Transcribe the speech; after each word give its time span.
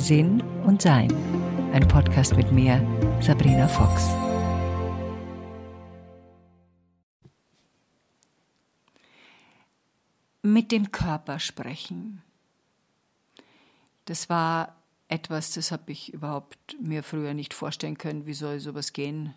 Sinn 0.00 0.40
und 0.64 0.80
Sein. 0.80 1.12
Ein 1.74 1.86
Podcast 1.86 2.34
mit 2.34 2.50
mir, 2.50 2.80
Sabrina 3.20 3.68
Fox. 3.68 4.08
Mit 10.40 10.72
dem 10.72 10.90
Körper 10.90 11.38
sprechen. 11.38 12.22
Das 14.06 14.30
war 14.30 14.74
etwas, 15.08 15.52
das 15.52 15.70
habe 15.70 15.92
ich 15.92 16.14
überhaupt 16.14 16.76
mir 16.80 17.02
früher 17.02 17.34
nicht 17.34 17.52
vorstellen 17.52 17.98
können. 17.98 18.24
Wie 18.24 18.32
soll 18.32 18.58
sowas 18.58 18.94
gehen? 18.94 19.34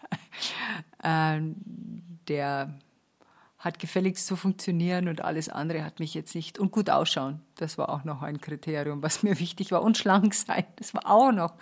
ähm, 1.02 1.56
der 2.28 2.78
hat 3.62 3.78
gefälligst 3.78 4.26
zu 4.26 4.34
funktionieren 4.34 5.06
und 5.06 5.20
alles 5.22 5.48
andere 5.48 5.84
hat 5.84 6.00
mich 6.00 6.14
jetzt 6.14 6.34
nicht. 6.34 6.58
Und 6.58 6.72
gut 6.72 6.90
ausschauen, 6.90 7.40
das 7.54 7.78
war 7.78 7.90
auch 7.90 8.02
noch 8.02 8.22
ein 8.22 8.40
Kriterium, 8.40 9.04
was 9.04 9.22
mir 9.22 9.38
wichtig 9.38 9.70
war. 9.70 9.82
Und 9.82 9.96
schlank 9.96 10.34
sein, 10.34 10.64
das 10.76 10.92
war 10.94 11.08
auch 11.08 11.30
noch 11.30 11.54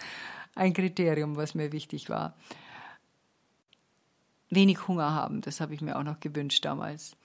ein 0.54 0.72
Kriterium, 0.72 1.36
was 1.36 1.54
mir 1.54 1.72
wichtig 1.72 2.08
war. 2.08 2.34
Wenig 4.48 4.88
Hunger 4.88 5.10
haben, 5.14 5.42
das 5.42 5.60
habe 5.60 5.74
ich 5.74 5.82
mir 5.82 5.96
auch 5.96 6.02
noch 6.02 6.20
gewünscht 6.20 6.64
damals. 6.64 7.16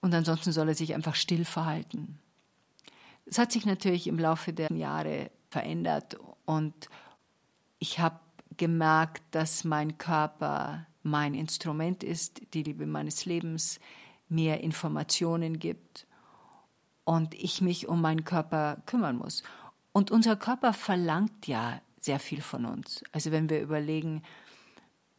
Und 0.00 0.14
ansonsten 0.14 0.52
soll 0.52 0.68
er 0.68 0.76
sich 0.76 0.94
einfach 0.94 1.16
still 1.16 1.44
verhalten. 1.44 2.20
Es 3.24 3.38
hat 3.38 3.50
sich 3.50 3.66
natürlich 3.66 4.06
im 4.06 4.20
Laufe 4.20 4.52
der 4.52 4.70
Jahre 4.72 5.32
verändert 5.50 6.16
und 6.44 6.88
ich 7.80 7.98
habe 7.98 8.20
gemerkt, 8.56 9.22
dass 9.32 9.64
mein 9.64 9.98
Körper 9.98 10.86
mein 11.06 11.34
Instrument 11.34 12.02
ist, 12.02 12.42
die 12.52 12.62
Liebe 12.62 12.86
meines 12.86 13.24
Lebens 13.24 13.80
mir 14.28 14.60
Informationen 14.60 15.58
gibt 15.58 16.06
und 17.04 17.34
ich 17.34 17.60
mich 17.60 17.88
um 17.88 18.00
meinen 18.00 18.24
Körper 18.24 18.82
kümmern 18.86 19.16
muss. 19.16 19.42
Und 19.92 20.10
unser 20.10 20.36
Körper 20.36 20.72
verlangt 20.72 21.46
ja 21.46 21.80
sehr 22.00 22.18
viel 22.18 22.42
von 22.42 22.66
uns. 22.66 23.02
Also 23.12 23.30
wenn 23.30 23.48
wir 23.48 23.62
überlegen, 23.62 24.22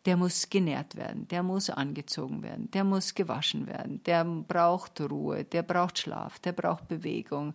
der 0.06 0.17
muss 0.17 0.50
genährt 0.50 0.95
werden, 0.95 1.28
der 1.30 1.44
muss 1.44 1.70
angezogen 1.70 2.44
werden, 2.44 2.69
der 2.72 2.84
muss 2.84 3.16
gewaschen 3.16 3.66
werden, 3.67 4.03
der 4.03 4.23
braucht 4.23 5.00
Ruhe, 5.02 5.44
der 5.45 5.64
braucht 5.64 6.00
Schlaf, 6.00 6.40
der 6.40 6.52
braucht 6.52 6.88
Bewegung. 6.88 7.53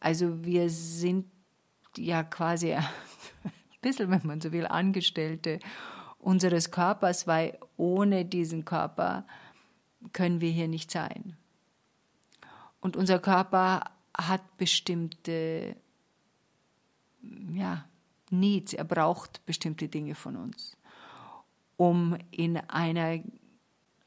Also 0.00 0.44
wir 0.44 0.68
sind 0.70 1.26
ja 1.96 2.22
quasi 2.22 2.72
ein 2.74 2.84
bisschen, 3.80 4.10
wenn 4.10 4.26
man 4.26 4.40
so 4.40 4.52
will, 4.52 4.66
Angestellte 4.66 5.60
unseres 6.28 6.70
Körpers, 6.70 7.26
weil 7.26 7.58
ohne 7.78 8.26
diesen 8.26 8.66
Körper 8.66 9.26
können 10.12 10.42
wir 10.42 10.50
hier 10.50 10.68
nicht 10.68 10.90
sein. 10.90 11.38
Und 12.80 12.98
unser 12.98 13.18
Körper 13.18 13.90
hat 14.14 14.58
bestimmte 14.58 15.74
ja, 17.50 17.86
Needs, 18.30 18.74
er 18.74 18.84
braucht 18.84 19.44
bestimmte 19.46 19.88
Dinge 19.88 20.14
von 20.14 20.36
uns, 20.36 20.76
um 21.78 22.18
in 22.30 22.58
einer 22.58 23.20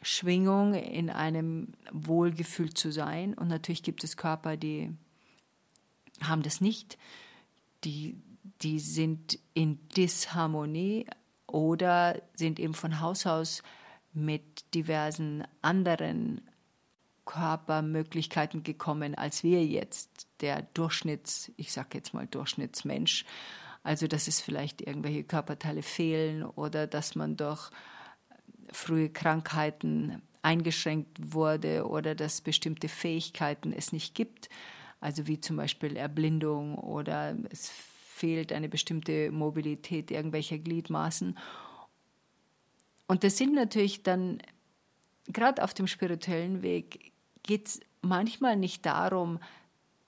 Schwingung, 0.04 0.76
in 0.76 1.10
einem 1.10 1.70
Wohlgefühl 1.92 2.72
zu 2.72 2.92
sein. 2.92 3.34
Und 3.34 3.48
natürlich 3.48 3.82
gibt 3.82 4.04
es 4.04 4.16
Körper, 4.16 4.58
die 4.58 4.92
haben 6.22 6.44
das 6.44 6.62
nicht, 6.62 7.00
die, 7.84 8.16
die 8.62 8.80
sind 8.80 9.40
in 9.56 9.80
Disharmonie, 9.98 11.08
oder 11.52 12.22
sind 12.36 12.60
eben 12.60 12.74
von 12.74 13.00
Haus 13.00 13.26
aus 13.26 13.64
mit 14.14 14.74
diversen 14.74 15.44
anderen 15.62 16.42
Körpermöglichkeiten 17.26 18.64
gekommen, 18.64 19.16
als 19.16 19.44
wir 19.44 19.66
jetzt, 19.66 20.28
der 20.42 20.64
Durchschnitts, 20.74 21.52
ich 21.56 21.72
sage 21.72 21.90
jetzt 21.94 22.14
mal 22.14 22.28
Durchschnittsmensch. 22.28 23.26
Also, 23.84 24.08
dass 24.08 24.28
es 24.28 24.42
vielleicht 24.42 24.82
irgendwelche 24.82 25.24
Körperteile 25.24 25.82
fehlen 25.82 26.44
oder 26.44 26.88
dass 26.88 27.16
man 27.16 27.38
durch 27.38 27.72
frühe 28.72 29.10
Krankheiten 29.10 30.22
eingeschränkt 30.42 31.34
wurde 31.34 31.88
oder 31.88 32.16
dass 32.16 32.42
bestimmte 32.42 32.90
Fähigkeiten 32.90 33.74
es 33.74 33.92
nicht 33.92 34.16
gibt, 34.16 34.50
also 35.00 35.28
wie 35.28 35.40
zum 35.40 35.58
Beispiel 35.58 35.96
Erblindung 35.96 36.78
oder 36.78 37.36
es 37.50 37.72
fehlt 38.22 38.54
eine 38.54 38.70
bestimmte 38.70 39.32
Mobilität 39.32 40.12
irgendwelcher 40.12 40.60
Gliedmaßen. 40.60 41.40
Und 43.08 43.24
das 43.24 43.36
sind 43.36 43.56
natürlich 43.56 44.04
dann, 44.04 44.44
gerade 45.26 45.64
auf 45.64 45.74
dem 45.74 45.88
spirituellen 45.88 46.62
Weg, 46.62 47.12
geht 47.42 47.68
es 47.68 47.80
manchmal 48.02 48.58
nicht 48.58 48.86
darum, 48.86 49.40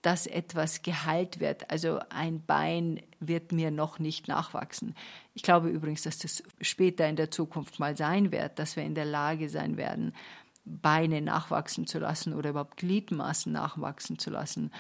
dass 0.04 0.28
etwas 0.28 0.84
geheilt 0.84 1.40
wird. 1.40 1.72
Also 1.72 2.00
ein 2.10 2.46
Bein 2.46 3.02
wird 3.20 3.52
mir 3.52 3.72
noch 3.72 3.98
nicht 3.98 4.28
nachwachsen. 4.28 4.96
Ich 5.34 5.42
glaube 5.42 5.70
übrigens, 5.70 6.04
dass 6.04 6.20
das 6.20 6.44
später 6.62 7.08
in 7.10 7.16
der 7.16 7.32
Zukunft 7.32 7.80
mal 7.80 7.98
sein 7.98 8.32
wird, 8.32 8.60
dass 8.60 8.76
wir 8.76 8.84
in 8.84 8.94
der 8.94 9.06
Lage 9.06 9.50
sein 9.50 9.76
werden, 9.76 10.14
Beine 10.66 11.22
nachwachsen 11.22 11.88
zu 11.88 11.98
lassen 11.98 12.34
oder 12.34 12.52
überhaupt 12.52 12.78
Gliedmaßen 12.78 13.52
nachwachsen 13.52 14.20
zu 14.20 14.30
lassen. 14.30 14.72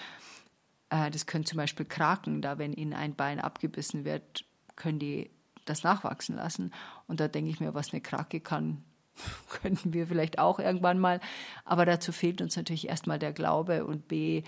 Äh, 0.94 1.10
das 1.10 1.26
können 1.26 1.46
zum 1.46 1.58
Beispiel 1.58 1.86
Kraken, 1.86 2.42
da 2.42 2.58
wenn 2.58 2.74
ihnen 2.74 2.94
ein 2.94 3.16
Bein 3.16 3.40
abgebissen 3.40 4.06
wird, 4.06 4.46
können 4.76 5.00
die 5.00 5.32
das 5.66 5.84
nachwachsen 5.84 6.36
lassen. 6.36 6.72
Und 7.08 7.20
da 7.20 7.28
denke 7.28 7.50
ich 7.50 7.60
mir, 7.60 7.74
was 7.74 7.92
eine 7.92 8.02
Krake 8.02 8.40
kann, 8.40 8.84
könnten 9.62 9.94
wir 9.94 10.08
vielleicht 10.08 10.40
auch 10.40 10.60
irgendwann 10.60 11.00
mal. 11.00 11.20
Aber 11.66 11.86
dazu 11.86 12.12
fehlt 12.12 12.42
uns 12.42 12.56
natürlich 12.56 12.88
erstmal 12.88 13.20
der 13.20 13.34
Glaube 13.34 13.86
und 13.86 14.08
B, 14.08 14.44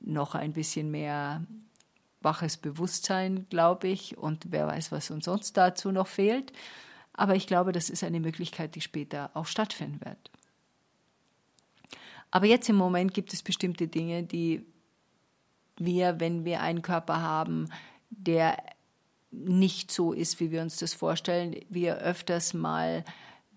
noch 0.00 0.34
ein 0.34 0.52
bisschen 0.52 0.90
mehr 0.90 1.44
waches 2.20 2.58
Bewusstsein, 2.58 3.46
glaube 3.48 3.88
ich. 3.88 4.18
Und 4.18 4.46
wer 4.50 4.66
weiß, 4.66 4.92
was 4.92 5.10
uns 5.10 5.24
sonst 5.24 5.56
dazu 5.56 5.90
noch 5.90 6.06
fehlt. 6.06 6.52
Aber 7.14 7.34
ich 7.34 7.46
glaube, 7.46 7.72
das 7.72 7.90
ist 7.90 8.04
eine 8.04 8.20
Möglichkeit, 8.20 8.74
die 8.74 8.80
später 8.80 9.30
auch 9.34 9.46
stattfinden 9.46 10.00
wird. 10.04 10.30
Aber 12.30 12.46
jetzt 12.46 12.68
im 12.68 12.76
Moment 12.76 13.14
gibt 13.14 13.32
es 13.32 13.42
bestimmte 13.42 13.88
Dinge, 13.88 14.22
die 14.22 14.64
wir, 15.80 16.20
wenn 16.20 16.44
wir 16.44 16.60
einen 16.60 16.82
Körper 16.82 17.20
haben, 17.20 17.68
der 18.10 18.56
nicht 19.30 19.90
so 19.90 20.12
ist, 20.12 20.40
wie 20.40 20.50
wir 20.50 20.62
uns 20.62 20.76
das 20.76 20.94
vorstellen, 20.94 21.56
wir 21.68 21.98
öfters 21.98 22.54
mal 22.54 23.04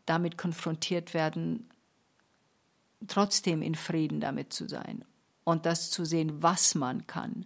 damit 0.06 0.38
konfrontiert 0.38 1.14
werden, 1.14 1.70
trotzdem 3.08 3.62
in 3.62 3.76
Frieden 3.76 4.20
damit 4.20 4.54
zu 4.54 4.68
sein 4.68 5.04
und 5.44 5.66
das 5.66 5.90
zu 5.90 6.06
sehen, 6.06 6.42
was 6.42 6.76
man 6.76 7.08
kann. 7.08 7.46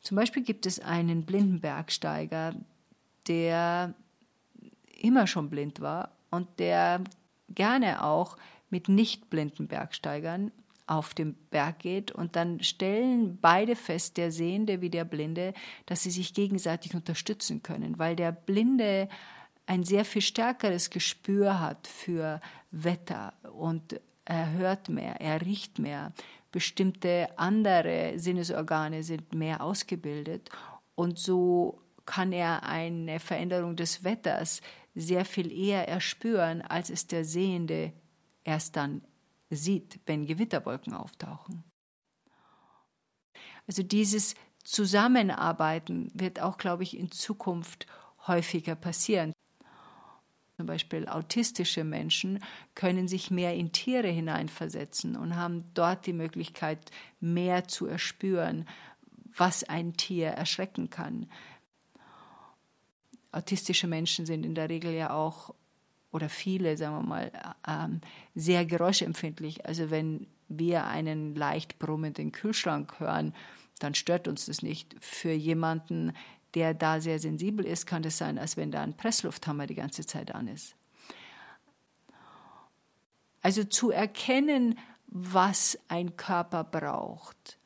Zum 0.00 0.16
Beispiel 0.16 0.42
gibt 0.42 0.66
es 0.66 0.80
einen 0.80 1.24
blinden 1.26 1.60
Bergsteiger, 1.60 2.54
der 3.26 3.94
immer 4.98 5.26
schon 5.26 5.50
blind 5.50 5.80
war 5.80 6.12
und 6.30 6.46
der 6.58 7.02
gerne 7.48 8.04
auch 8.04 8.36
mit 8.70 8.88
nicht 8.88 9.28
blinden 9.28 9.66
Bergsteigern 9.66 10.52
auf 10.90 11.14
den 11.14 11.34
Berg 11.50 11.78
geht 11.78 12.10
und 12.10 12.34
dann 12.34 12.62
stellen 12.62 13.38
beide 13.40 13.76
fest, 13.76 14.16
der 14.16 14.32
Sehende 14.32 14.80
wie 14.80 14.90
der 14.90 15.04
Blinde, 15.04 15.54
dass 15.86 16.02
sie 16.02 16.10
sich 16.10 16.34
gegenseitig 16.34 16.96
unterstützen 16.96 17.62
können, 17.62 17.98
weil 17.98 18.16
der 18.16 18.32
Blinde 18.32 19.08
ein 19.66 19.84
sehr 19.84 20.04
viel 20.04 20.20
stärkeres 20.20 20.90
Gespür 20.90 21.60
hat 21.60 21.86
für 21.86 22.40
Wetter 22.72 23.34
und 23.52 24.00
er 24.24 24.50
hört 24.50 24.88
mehr, 24.88 25.20
er 25.20 25.40
riecht 25.40 25.78
mehr, 25.78 26.12
bestimmte 26.50 27.28
andere 27.36 28.14
Sinnesorgane 28.16 29.04
sind 29.04 29.32
mehr 29.32 29.62
ausgebildet 29.62 30.50
und 30.96 31.20
so 31.20 31.80
kann 32.04 32.32
er 32.32 32.64
eine 32.64 33.20
Veränderung 33.20 33.76
des 33.76 34.02
Wetters 34.02 34.60
sehr 34.96 35.24
viel 35.24 35.52
eher 35.52 35.88
erspüren, 35.88 36.62
als 36.62 36.90
es 36.90 37.06
der 37.06 37.24
Sehende 37.24 37.92
erst 38.42 38.74
dann 38.74 39.02
sieht, 39.50 40.00
wenn 40.06 40.26
Gewitterwolken 40.26 40.94
auftauchen. 40.94 41.64
Also 43.66 43.82
dieses 43.82 44.34
Zusammenarbeiten 44.64 46.10
wird 46.14 46.40
auch, 46.40 46.58
glaube 46.58 46.82
ich, 46.82 46.96
in 46.96 47.10
Zukunft 47.10 47.86
häufiger 48.26 48.74
passieren. 48.74 49.32
Zum 50.56 50.66
Beispiel 50.66 51.08
autistische 51.08 51.84
Menschen 51.84 52.38
können 52.74 53.08
sich 53.08 53.30
mehr 53.30 53.54
in 53.54 53.72
Tiere 53.72 54.08
hineinversetzen 54.08 55.16
und 55.16 55.36
haben 55.36 55.64
dort 55.72 56.06
die 56.06 56.12
Möglichkeit, 56.12 56.90
mehr 57.18 57.66
zu 57.66 57.86
erspüren, 57.86 58.68
was 59.36 59.64
ein 59.64 59.94
Tier 59.94 60.28
erschrecken 60.28 60.90
kann. 60.90 61.30
Autistische 63.32 63.86
Menschen 63.86 64.26
sind 64.26 64.44
in 64.44 64.54
der 64.54 64.68
Regel 64.68 64.92
ja 64.92 65.14
auch 65.14 65.54
oder 66.12 66.28
viele, 66.28 66.76
sagen 66.76 66.96
wir 66.96 67.02
mal, 67.02 67.32
ähm, 67.66 68.00
sehr 68.34 68.64
geräuschempfindlich. 68.64 69.66
Also 69.66 69.90
wenn 69.90 70.26
wir 70.48 70.86
einen 70.86 71.34
leicht 71.34 71.78
brummenden 71.78 72.32
Kühlschrank 72.32 72.98
hören, 72.98 73.34
dann 73.78 73.94
stört 73.94 74.28
uns 74.28 74.46
das 74.46 74.62
nicht. 74.62 74.96
Für 75.00 75.32
jemanden, 75.32 76.12
der 76.54 76.74
da 76.74 77.00
sehr 77.00 77.18
sensibel 77.18 77.64
ist, 77.64 77.86
kann 77.86 78.02
das 78.02 78.18
sein, 78.18 78.38
als 78.38 78.56
wenn 78.56 78.70
da 78.70 78.82
ein 78.82 78.96
Presslufthammer 78.96 79.66
die 79.66 79.76
ganze 79.76 80.04
Zeit 80.04 80.34
an 80.34 80.48
ist. 80.48 80.74
Also 83.42 83.64
zu 83.64 83.90
erkennen, 83.90 84.78
was 85.06 85.78
ein 85.88 86.16
Körper 86.16 86.64
braucht, 86.64 87.58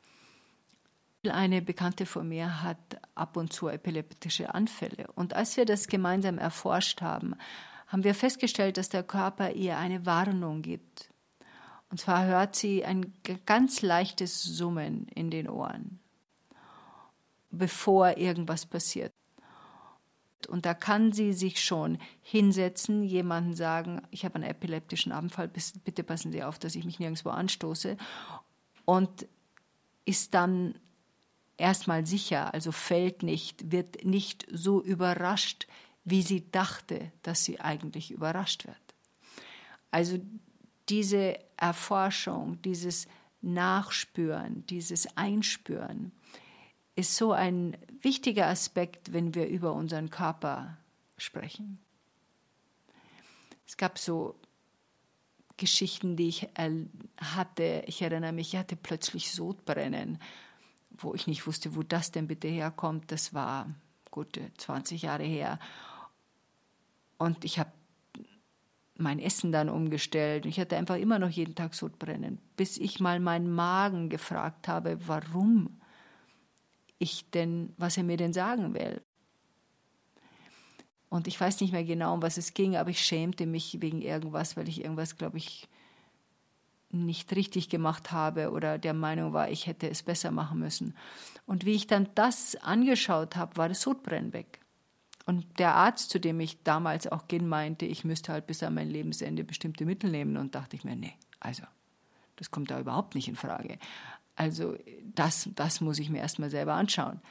Eine 1.23 1.63
Bekannte 1.63 2.05
von 2.05 2.29
mir 2.29 2.61
hat 2.61 2.77
ab 3.15 3.35
und 3.35 3.51
zu 3.51 3.67
epileptische 3.67 4.53
Anfälle. 4.53 5.07
Und 5.15 5.33
als 5.33 5.57
wir 5.57 5.65
das 5.65 5.87
gemeinsam 5.87 6.37
erforscht 6.37 7.01
haben, 7.01 7.35
haben 7.87 8.03
wir 8.03 8.15
festgestellt, 8.15 8.77
dass 8.77 8.89
der 8.89 9.03
Körper 9.03 9.51
ihr 9.51 9.77
eine 9.77 10.05
Warnung 10.05 10.61
gibt. 10.61 11.09
Und 11.89 11.99
zwar 11.99 12.25
hört 12.25 12.55
sie 12.55 12.83
ein 12.83 13.13
ganz 13.45 13.81
leichtes 13.81 14.43
Summen 14.43 15.07
in 15.15 15.29
den 15.29 15.47
Ohren, 15.49 15.99
bevor 17.51 18.17
irgendwas 18.17 18.65
passiert. 18.65 19.13
Und 20.47 20.65
da 20.65 20.73
kann 20.73 21.11
sie 21.11 21.33
sich 21.33 21.63
schon 21.63 21.97
hinsetzen, 22.21 23.03
jemanden 23.03 23.55
sagen, 23.55 24.01
ich 24.11 24.25
habe 24.25 24.35
einen 24.35 24.43
epileptischen 24.43 25.11
Anfall, 25.11 25.49
bitte 25.83 26.03
passen 26.03 26.31
Sie 26.31 26.43
auf, 26.43 26.59
dass 26.59 26.75
ich 26.75 26.85
mich 26.85 26.99
nirgendwo 26.99 27.29
anstoße. 27.29 27.97
Und 28.85 29.27
ist 30.05 30.33
dann 30.35 30.75
erstmal 31.57 32.05
sicher, 32.05 32.53
also 32.53 32.71
fällt 32.71 33.23
nicht, 33.23 33.71
wird 33.71 34.05
nicht 34.05 34.45
so 34.51 34.81
überrascht, 34.81 35.67
wie 36.05 36.21
sie 36.21 36.49
dachte, 36.51 37.11
dass 37.23 37.43
sie 37.43 37.59
eigentlich 37.59 38.11
überrascht 38.11 38.65
wird. 38.65 38.77
Also 39.91 40.19
diese 40.87 41.39
Erforschung, 41.57 42.61
dieses 42.61 43.07
Nachspüren, 43.41 44.65
dieses 44.67 45.17
Einspüren 45.17 46.11
ist 46.95 47.15
so 47.15 47.33
ein 47.33 47.75
wichtiger 48.01 48.47
Aspekt, 48.47 49.13
wenn 49.13 49.35
wir 49.35 49.47
über 49.47 49.73
unseren 49.73 50.09
Körper 50.09 50.77
sprechen. 51.17 51.79
Es 53.67 53.77
gab 53.77 53.97
so 53.97 54.35
Geschichten, 55.57 56.15
die 56.15 56.27
ich 56.27 56.49
hatte. 57.17 57.83
Ich 57.87 58.01
erinnere 58.01 58.31
mich, 58.31 58.53
ich 58.53 58.59
hatte 58.59 58.75
plötzlich 58.75 59.31
Sodbrennen, 59.31 60.19
wo 60.91 61.15
ich 61.15 61.27
nicht 61.27 61.47
wusste, 61.47 61.75
wo 61.75 61.83
das 61.83 62.11
denn 62.11 62.27
bitte 62.27 62.47
herkommt. 62.47 63.11
Das 63.11 63.33
war 63.33 63.73
gute 64.11 64.51
20 64.57 65.03
Jahre 65.03 65.23
her. 65.23 65.59
Und 67.17 67.45
ich 67.45 67.59
habe 67.59 67.71
mein 68.97 69.19
Essen 69.19 69.51
dann 69.51 69.69
umgestellt. 69.69 70.45
Ich 70.45 70.59
hatte 70.59 70.77
einfach 70.77 70.95
immer 70.95 71.19
noch 71.19 71.29
jeden 71.29 71.55
Tag 71.55 71.73
Sodbrennen, 71.73 72.39
bis 72.55 72.77
ich 72.77 72.99
mal 72.99 73.19
meinen 73.19 73.51
Magen 73.51 74.09
gefragt 74.09 74.67
habe, 74.67 74.97
warum 75.07 75.81
ich 76.97 77.29
denn, 77.31 77.73
was 77.77 77.97
er 77.97 78.03
mir 78.03 78.17
denn 78.17 78.33
sagen 78.33 78.73
will. 78.73 79.01
Und 81.09 81.27
ich 81.27 81.39
weiß 81.39 81.61
nicht 81.61 81.71
mehr 81.71 81.83
genau, 81.83 82.13
um 82.13 82.21
was 82.21 82.37
es 82.37 82.53
ging, 82.53 82.75
aber 82.75 82.89
ich 82.89 83.01
schämte 83.01 83.45
mich 83.45 83.81
wegen 83.81 84.01
irgendwas, 84.01 84.57
weil 84.57 84.67
ich 84.67 84.81
irgendwas, 84.81 85.17
glaube 85.17 85.37
ich, 85.37 85.67
nicht 86.89 87.35
richtig 87.35 87.69
gemacht 87.69 88.11
habe 88.11 88.51
oder 88.51 88.77
der 88.77 88.93
Meinung 88.93 89.33
war, 89.33 89.49
ich 89.49 89.67
hätte 89.67 89.89
es 89.89 90.03
besser 90.03 90.31
machen 90.31 90.59
müssen. 90.59 90.95
Und 91.45 91.65
wie 91.65 91.73
ich 91.73 91.87
dann 91.87 92.09
das 92.15 92.55
angeschaut 92.57 93.35
habe, 93.35 93.57
war 93.57 93.69
das 93.69 93.81
Sodbrennen 93.81 94.33
weg. 94.33 94.61
Und 95.25 95.59
der 95.59 95.73
Arzt, 95.73 96.11
zu 96.11 96.19
dem 96.19 96.39
ich 96.39 96.61
damals 96.63 97.07
auch 97.07 97.27
gehen 97.27 97.47
meinte, 97.47 97.85
ich 97.85 98.05
müsste 98.05 98.31
halt 98.31 98.45
bis 98.45 98.61
an 98.61 98.75
mein 98.75 98.89
Lebensende 98.89 99.43
bestimmte 99.43 99.85
Mittel 99.85 100.11
nehmen 100.11 100.37
und 100.37 100.53
dachte 100.53 100.75
ich 100.75 100.83
mir, 100.83 100.95
nee, 100.95 101.15
also 101.39 101.63
das 102.35 102.51
kommt 102.51 102.69
da 102.69 102.79
überhaupt 102.79 103.15
nicht 103.15 103.27
in 103.27 103.35
Frage. 103.35 103.79
Also 104.35 104.77
das, 105.15 105.49
das 105.55 105.81
muss 105.81 105.97
ich 105.99 106.09
mir 106.09 106.19
erstmal 106.19 106.49
selber 106.49 106.73
anschauen. 106.73 107.21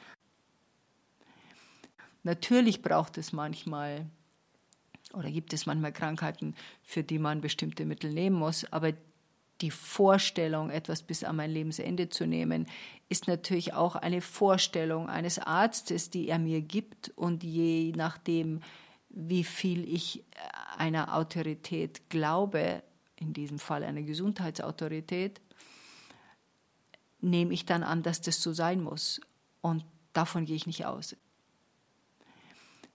Natürlich 2.23 2.81
braucht 2.81 3.17
es 3.17 3.31
manchmal 3.31 4.07
oder 5.13 5.31
gibt 5.31 5.53
es 5.53 5.65
manchmal 5.65 5.93
Krankheiten, 5.93 6.55
für 6.83 7.03
die 7.03 7.19
man 7.19 7.39
bestimmte 7.39 7.85
Mittel 7.85 8.11
nehmen 8.11 8.35
muss, 8.37 8.65
aber 8.73 8.91
die 9.61 9.71
Vorstellung, 9.71 10.69
etwas 10.69 11.03
bis 11.03 11.23
an 11.23 11.37
mein 11.37 11.51
Lebensende 11.51 12.09
zu 12.09 12.27
nehmen, 12.27 12.67
ist 13.07 13.27
natürlich 13.27 13.73
auch 13.73 13.95
eine 13.95 14.21
Vorstellung 14.21 15.09
eines 15.09 15.39
Arztes, 15.39 16.09
die 16.09 16.27
er 16.27 16.39
mir 16.39 16.61
gibt. 16.61 17.09
Und 17.15 17.43
je 17.43 17.93
nachdem, 17.95 18.61
wie 19.09 19.43
viel 19.43 19.87
ich 19.87 20.23
einer 20.77 21.15
Autorität 21.15 22.09
glaube, 22.09 22.83
in 23.15 23.33
diesem 23.33 23.59
Fall 23.59 23.83
einer 23.83 24.01
Gesundheitsautorität, 24.01 25.39
nehme 27.21 27.53
ich 27.53 27.65
dann 27.65 27.83
an, 27.83 28.03
dass 28.03 28.21
das 28.21 28.41
so 28.41 28.53
sein 28.53 28.81
muss. 28.81 29.21
Und 29.61 29.85
davon 30.13 30.45
gehe 30.45 30.55
ich 30.55 30.67
nicht 30.67 30.85
aus. 30.85 31.15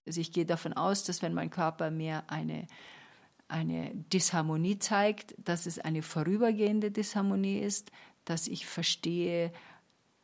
Also 0.07 0.21
ich 0.21 0.33
gehe 0.33 0.47
davon 0.47 0.73
aus, 0.73 1.05
dass 1.05 1.23
wenn 1.23 1.35
mein 1.35 1.51
Körper 1.51 1.91
mir 1.91 2.25
eine 2.27 2.67
eine 3.51 3.95
Disharmonie 3.95 4.79
zeigt, 4.79 5.35
dass 5.39 5.67
es 5.67 5.79
eine 5.79 6.03
vorübergehende 6.03 6.91
Disharmonie 6.91 7.59
ist, 7.59 7.91
dass 8.25 8.49
ich 8.49 8.67
verstehe, 8.67 9.53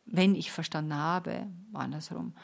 wenn 0.05 0.35
ich 0.35 0.53
verstanden 0.53 0.95
habe, 0.95 1.47
andersrum, 1.73 2.35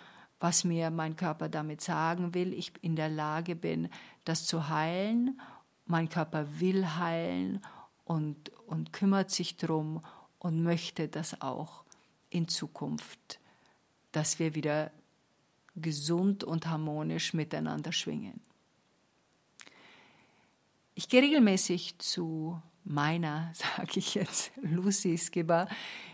was 0.41 0.65
mir 0.65 0.91
mein 0.91 1.15
Körper 1.17 1.49
damit 1.49 1.81
sagen 1.81 2.35
will, 2.35 2.53
ich 2.53 2.73
in 2.83 2.97
der 2.97 3.09
Lage 3.09 3.55
bin, 3.55 3.89
das 4.25 4.45
zu 4.45 4.69
heilen. 4.69 5.41
Mein 5.87 6.09
Körper 6.09 6.59
will 6.59 6.97
heilen 6.97 7.61
und, 8.05 8.51
und 8.67 8.93
kümmert 8.93 9.31
sich 9.31 9.57
darum 9.57 10.05
und 10.41 10.65
möchte 10.65 11.07
das 11.07 11.41
auch 11.41 11.85
in 12.29 12.49
Zukunft, 12.49 13.39
dass 14.11 14.41
wir 14.41 14.57
wieder 14.57 14.91
gesund 15.77 16.43
und 16.43 16.67
harmonisch 16.67 17.35
miteinander 17.35 17.93
schwingen. 17.93 18.41
Ich 20.95 21.09
gehe 21.09 21.23
regelmäßig 21.23 21.99
zu 21.99 22.61
meiner, 22.85 23.51
sage 23.55 23.99
ich 23.99 24.15
jetzt, 24.15 24.53
Lucy 24.63 25.17
Skibber. 25.17 25.69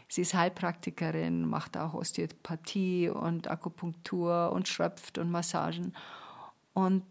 Sie 0.09 0.23
ist 0.23 0.35
Heilpraktikerin, 0.35 1.47
macht 1.47 1.77
auch 1.77 1.95
Osteopathie 1.95 3.11
und 3.11 3.49
Akupunktur 3.49 4.53
und 4.53 4.69
schröpft 4.69 5.19
und 5.19 5.31
Massagen. 5.31 5.95
Und 6.73 7.05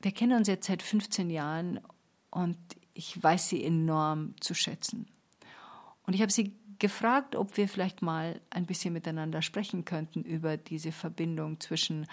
wir 0.00 0.12
kennen 0.12 0.36
uns 0.36 0.48
jetzt 0.48 0.66
seit 0.66 0.82
15 0.82 1.30
Jahren 1.30 1.80
und 2.30 2.58
ich 2.92 3.22
weiß 3.22 3.48
sie 3.48 3.64
enorm 3.64 4.34
zu 4.40 4.52
schätzen. 4.52 5.06
Und 6.06 6.14
ich 6.14 6.20
habe 6.20 6.32
sie 6.32 6.54
gefragt, 6.78 7.36
ob 7.36 7.56
wir 7.56 7.68
vielleicht 7.68 8.02
mal 8.02 8.40
ein 8.50 8.66
bisschen 8.66 8.92
miteinander 8.92 9.40
sprechen 9.40 9.84
könnten 9.84 10.22
über 10.22 10.56
diese 10.56 10.92
Verbindung 10.92 11.60
zwischen 11.60 12.06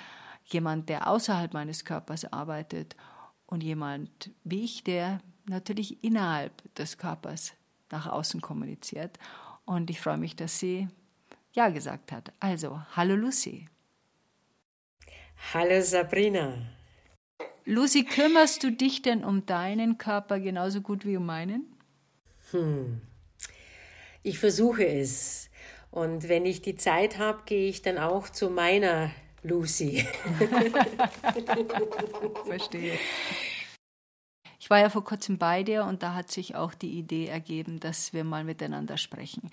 jemand, 0.45 0.88
der 0.88 1.07
außerhalb 1.07 1.54
meines 1.54 1.83
Körpers 1.83 2.31
arbeitet 2.31 2.95
und 2.95 3.19
jemand 3.57 4.31
wie 4.44 4.63
ich, 4.63 4.84
der 4.84 5.19
natürlich 5.48 6.04
innerhalb 6.04 6.51
des 6.75 6.98
Körpers 6.98 7.54
nach 7.92 8.07
außen 8.07 8.42
kommuniziert. 8.42 9.18
Und 9.66 9.90
ich 9.90 10.00
freue 10.00 10.18
mich, 10.18 10.36
dass 10.36 10.60
sie 10.60 10.88
Ja 11.54 11.69
gesagt 11.69 12.12
hat. 12.12 12.31
Also, 12.40 12.81
hallo 12.95 13.16
Lucy. 13.16 13.68
Hallo 15.54 15.81
Sabrina. 15.81 16.54
Lucy, 17.66 18.04
kümmerst 18.04 18.64
du 18.64 18.71
dich 18.71 19.02
denn 19.02 19.23
um 19.23 19.45
deinen 19.45 19.97
Körper 19.97 20.40
genauso 20.40 20.81
gut 20.81 21.06
wie 21.06 21.18
um 21.18 21.26
meinen? 21.26 21.76
Hm. 22.52 23.02
Ich 24.23 24.40
versuche 24.40 24.88
es. 24.88 25.50
Und 25.92 26.30
wenn 26.30 26.45
ich 26.45 26.62
die 26.62 26.76
Zeit 26.76 27.18
habe, 27.18 27.44
gehe 27.45 27.69
ich 27.69 27.81
dann 27.81 27.97
auch 27.97 28.30
zu 28.30 28.50
meiner 28.50 29.12
Lucy. 29.44 30.06
Verstehe. 32.45 32.97
Ich 34.69 34.71
war 34.71 34.81
ja 34.81 34.90
vor 34.90 35.04
kurzem 35.04 35.40
bei 35.40 35.64
dir 35.64 35.83
und 35.85 36.04
da 36.04 36.14
hat 36.14 36.30
sich 36.30 36.56
auch 36.56 36.76
die 36.76 36.92
Idee 36.92 37.26
ergeben, 37.26 37.80
dass 37.80 38.14
wir 38.14 38.23
mal 38.23 38.44
miteinander 38.44 38.97
sprechen. 38.97 39.49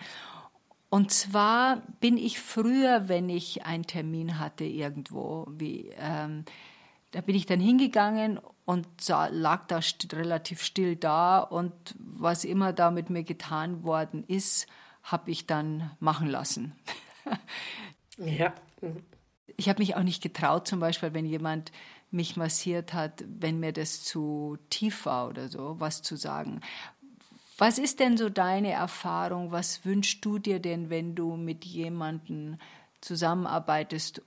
Und 0.91 1.11
zwar 1.11 1.81
bin 2.01 2.19
ich 2.19 2.39
früher, 2.39 3.09
wenn 3.09 3.31
ich 3.31 3.65
einen 3.65 3.87
Termin 3.87 4.39
hatte 4.39 4.65
irgendwo, 4.65 5.47
wie, 5.49 5.91
ähm, 5.99 6.45
da 7.13 7.23
bin 7.23 7.35
ich 7.35 7.47
dann 7.47 7.61
hingegangen 7.61 8.39
und 8.67 8.87
sah, 9.01 9.29
lag 9.29 9.67
da 9.69 9.81
st 9.81 10.13
relativ 10.13 10.63
still 10.63 10.97
da 10.97 11.39
und 11.39 11.73
was 11.99 12.45
immer 12.45 12.75
da 12.75 12.91
mit 12.91 13.09
mir 13.09 13.25
getan 13.25 13.85
worden 13.85 14.23
ist, 14.23 14.67
habe 15.03 15.31
ich 15.31 15.47
dann 15.47 15.93
machen 15.99 16.27
lassen. 16.27 16.75
ja. 18.19 18.53
Ich 19.57 19.71
habe 19.71 19.79
mich 19.79 19.97
auch 19.97 20.03
nicht 20.03 20.23
getraut, 20.23 20.69
zum 20.69 20.79
Beispiel, 20.79 21.15
wenn 21.15 21.25
jemand 21.25 21.73
mich 22.11 22.37
massiert 22.37 22.93
hat, 22.93 23.25
wenn 23.27 23.61
mir 23.61 23.73
das 23.73 24.05
zu 24.05 24.59
tief 24.71 25.07
war 25.07 25.29
oder 25.29 25.49
so, 25.49 25.77
was 25.79 26.03
zu 26.03 26.17
sagen. 26.17 26.61
Was 27.59 27.79
ist 27.79 28.01
denn 28.01 28.17
so 28.17 28.29
deine 28.29 28.73
Erfahrung? 28.73 29.51
Was 29.51 29.85
wünschst 29.85 30.25
du 30.25 30.39
dir 30.39 30.61
denn, 30.61 30.91
wenn 30.91 31.15
du 31.15 31.37
mit 31.37 31.65
jemandem 31.65 32.59
zusammenarbeitest 33.01 34.23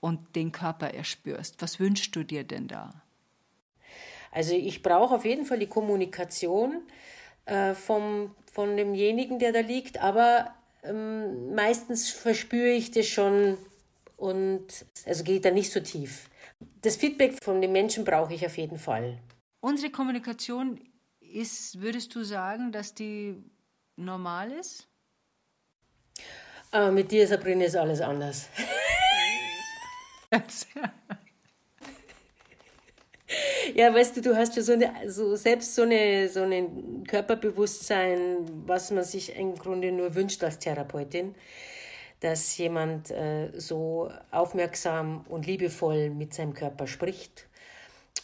und 0.00 0.34
den 0.34 0.52
Körper 0.52 0.92
erspürst? 0.92 1.62
Was 1.62 1.78
wünschst 1.78 2.14
du 2.16 2.24
dir 2.24 2.44
denn 2.44 2.66
da? 2.66 2.92
Also 4.32 4.52
ich 4.54 4.82
brauche 4.82 5.14
auf 5.14 5.24
jeden 5.24 5.46
Fall 5.46 5.58
die 5.58 5.68
Kommunikation 5.68 6.82
äh, 7.46 7.74
vom, 7.74 8.34
von 8.52 8.76
demjenigen, 8.76 9.38
der 9.38 9.52
da 9.52 9.60
liegt, 9.60 9.98
aber 9.98 10.52
ähm, 10.82 11.54
meistens 11.54 12.10
verspüre 12.10 12.70
ich 12.70 12.90
das 12.90 13.06
schon 13.06 13.56
und 14.16 14.66
also 15.06 15.24
geht 15.24 15.44
da 15.44 15.50
nicht 15.50 15.72
so 15.72 15.80
tief. 15.80 16.28
Das 16.82 16.96
Feedback 16.96 17.42
von 17.42 17.60
den 17.60 17.72
Menschen 17.72 18.04
brauche 18.04 18.34
ich 18.34 18.46
auf 18.46 18.56
jeden 18.56 18.78
Fall. 18.78 19.18
Unsere 19.60 19.90
Kommunikation 19.90 20.80
ist, 21.20 21.80
würdest 21.80 22.14
du 22.14 22.22
sagen, 22.22 22.72
dass 22.72 22.94
die 22.94 23.36
normal 23.96 24.52
ist? 24.52 24.88
Aber 26.70 26.92
mit 26.92 27.10
dir, 27.10 27.26
Sabrina, 27.26 27.64
ist 27.64 27.76
alles 27.76 28.00
anders. 28.00 28.48
ja, 33.74 33.92
weißt 33.94 34.16
du, 34.16 34.22
du 34.22 34.36
hast 34.36 34.56
ja 34.56 34.62
so, 34.62 34.72
eine, 34.72 35.10
so 35.10 35.36
selbst 35.36 35.74
so, 35.74 35.82
eine, 35.82 36.28
so 36.28 36.42
ein 36.42 37.04
Körperbewusstsein, 37.06 38.46
was 38.66 38.90
man 38.90 39.04
sich 39.04 39.34
im 39.36 39.54
Grunde 39.56 39.92
nur 39.92 40.14
wünscht 40.14 40.42
als 40.44 40.58
Therapeutin, 40.58 41.34
dass 42.20 42.56
jemand 42.56 43.10
äh, 43.10 43.52
so 43.58 44.10
aufmerksam 44.30 45.24
und 45.28 45.46
liebevoll 45.46 46.10
mit 46.10 46.34
seinem 46.34 46.54
Körper 46.54 46.86
spricht. 46.86 47.48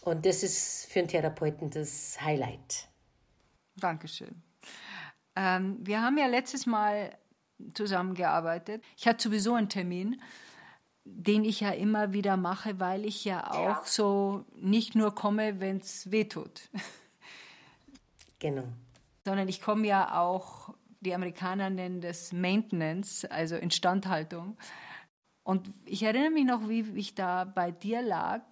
Und 0.02 0.26
das 0.26 0.42
ist 0.42 0.86
für 0.90 1.00
einen 1.00 1.08
Therapeuten 1.08 1.70
das 1.70 2.20
Highlight. 2.20 2.88
Dankeschön. 3.76 4.42
Ähm, 5.36 5.78
wir 5.80 6.02
haben 6.02 6.18
ja 6.18 6.26
letztes 6.26 6.66
Mal 6.66 7.16
zusammengearbeitet. 7.74 8.82
Ich 8.96 9.06
hatte 9.06 9.22
sowieso 9.22 9.54
einen 9.54 9.68
Termin, 9.68 10.20
den 11.04 11.44
ich 11.44 11.60
ja 11.60 11.70
immer 11.70 12.12
wieder 12.12 12.36
mache, 12.36 12.78
weil 12.80 13.04
ich 13.04 13.24
ja 13.24 13.50
auch 13.50 13.82
ja. 13.82 13.82
so 13.84 14.44
nicht 14.56 14.94
nur 14.94 15.14
komme, 15.14 15.60
wenn 15.60 15.78
es 15.78 16.10
weh 16.10 16.24
tut. 16.24 16.70
Genau. 18.38 18.64
Sondern 19.24 19.46
ich 19.46 19.62
komme 19.62 19.86
ja 19.86 20.20
auch, 20.20 20.74
die 21.02 21.14
Amerikaner 21.14 21.70
nennen 21.70 22.00
das 22.00 22.32
Maintenance, 22.32 23.24
also 23.24 23.56
Instandhaltung. 23.56 24.56
Und 25.44 25.68
ich 25.84 26.02
erinnere 26.02 26.30
mich 26.30 26.44
noch, 26.44 26.68
wie 26.68 26.82
ich 26.94 27.14
da 27.14 27.44
bei 27.44 27.72
dir 27.72 28.00
lag, 28.00 28.42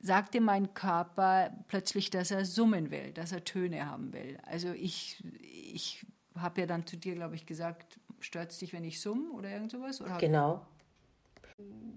sagte 0.00 0.40
mein 0.40 0.74
Körper 0.74 1.50
plötzlich, 1.68 2.10
dass 2.10 2.30
er 2.30 2.44
summen 2.44 2.90
will, 2.90 3.12
dass 3.12 3.32
er 3.32 3.44
Töne 3.44 3.90
haben 3.90 4.12
will. 4.12 4.38
Also 4.46 4.72
ich, 4.72 5.22
ich 5.40 6.06
habe 6.36 6.62
ja 6.62 6.66
dann 6.66 6.86
zu 6.86 6.96
dir, 6.96 7.14
glaube 7.14 7.34
ich, 7.34 7.46
gesagt, 7.46 7.98
stört 8.20 8.50
es 8.50 8.58
dich, 8.58 8.72
wenn 8.72 8.84
ich 8.84 9.00
summe 9.00 9.30
oder 9.32 9.50
irgend 9.50 9.70
sowas? 9.70 10.00
Oder 10.00 10.18
genau. 10.18 10.66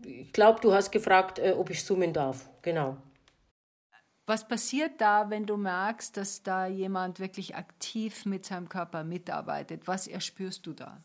Ich 0.04 0.34
glaube, 0.34 0.60
du 0.60 0.74
hast 0.74 0.92
gefragt, 0.92 1.40
äh, 1.40 1.54
ob 1.56 1.70
ich 1.70 1.84
summen 1.84 2.12
darf. 2.12 2.50
Genau. 2.63 2.98
Was 4.32 4.48
passiert 4.48 5.02
da, 5.02 5.30
wenn 5.30 5.46
du 5.46 5.58
merkst, 5.58 6.16
dass 6.16 6.42
da 6.42 6.66
jemand 6.66 7.20
wirklich 7.20 7.56
aktiv 7.56 8.26
mit 8.26 8.46
seinem 8.46 8.70
Körper 8.70 9.04
mitarbeitet? 9.04 9.90
Was 9.90 10.08
erspürst 10.08 10.66
du 10.66 10.72
da? 10.72 11.04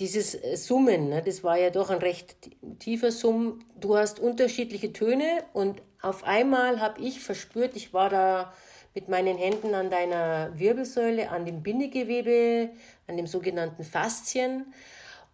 Dieses 0.00 0.34
äh, 0.34 0.56
Summen, 0.56 1.10
ne, 1.10 1.22
das 1.22 1.44
war 1.44 1.58
ja 1.58 1.68
doch 1.68 1.90
ein 1.90 1.98
recht 1.98 2.52
tiefer 2.78 3.12
Summ. 3.12 3.58
Du 3.78 3.98
hast 3.98 4.18
unterschiedliche 4.18 4.94
Töne 4.94 5.44
und 5.52 5.82
auf 6.00 6.24
einmal 6.24 6.80
habe 6.80 7.02
ich 7.02 7.20
verspürt, 7.20 7.76
ich 7.76 7.92
war 7.92 8.08
da 8.08 8.54
mit 8.94 9.10
meinen 9.10 9.36
Händen 9.36 9.74
an 9.74 9.90
deiner 9.90 10.58
Wirbelsäule, 10.58 11.28
an 11.28 11.44
dem 11.44 11.62
Bindegewebe, 11.62 12.70
an 13.08 13.18
dem 13.18 13.26
sogenannten 13.26 13.84
Faszien. 13.84 14.72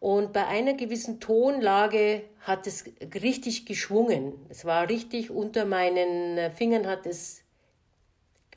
Und 0.02 0.32
bei 0.32 0.44
einer 0.48 0.74
gewissen 0.74 1.20
Tonlage 1.20 2.24
hat 2.40 2.66
es 2.66 2.86
richtig 3.22 3.66
geschwungen. 3.66 4.32
Es 4.48 4.64
war 4.64 4.88
richtig 4.88 5.30
unter 5.30 5.64
meinen 5.64 6.50
Fingern 6.50 6.88
hat 6.88 7.06
es 7.06 7.42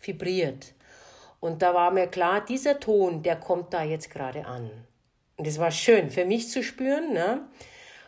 vibriert. 0.01 0.73
Und 1.39 1.61
da 1.61 1.75
war 1.75 1.91
mir 1.91 2.07
klar, 2.07 2.43
dieser 2.43 2.79
Ton, 2.79 3.21
der 3.21 3.35
kommt 3.35 3.75
da 3.75 3.83
jetzt 3.83 4.09
gerade 4.09 4.47
an. 4.47 4.71
Und 5.37 5.45
es 5.45 5.59
war 5.59 5.69
schön 5.69 6.09
für 6.09 6.25
mich 6.25 6.49
zu 6.49 6.63
spüren. 6.63 7.13
Ne? 7.13 7.47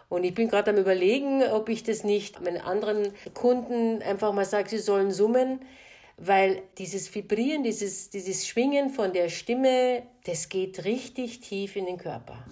Und 0.10 0.24
ich 0.24 0.34
bin 0.34 0.50
gerade 0.50 0.72
am 0.72 0.78
Überlegen, 0.78 1.44
ob 1.44 1.70
ich 1.70 1.84
das 1.84 2.04
nicht 2.04 2.42
meinen 2.42 2.60
anderen 2.60 3.14
Kunden 3.36 4.02
einfach 4.02 4.34
mal 4.34 4.46
sage, 4.46 4.68
sie 4.70 4.80
sollen 4.80 5.12
summen 5.12 5.60
weil 6.20 6.64
dieses 6.80 7.14
Vibrieren, 7.14 7.62
dieses, 7.62 8.10
dieses 8.10 8.48
Schwingen 8.48 8.90
von 8.90 9.14
der 9.14 9.30
Stimme, 9.30 10.02
das 10.26 10.50
geht 10.50 10.84
richtig 10.84 11.42
tief 11.42 11.76
in 11.76 11.86
den 11.86 12.00
Körper. 12.00 12.44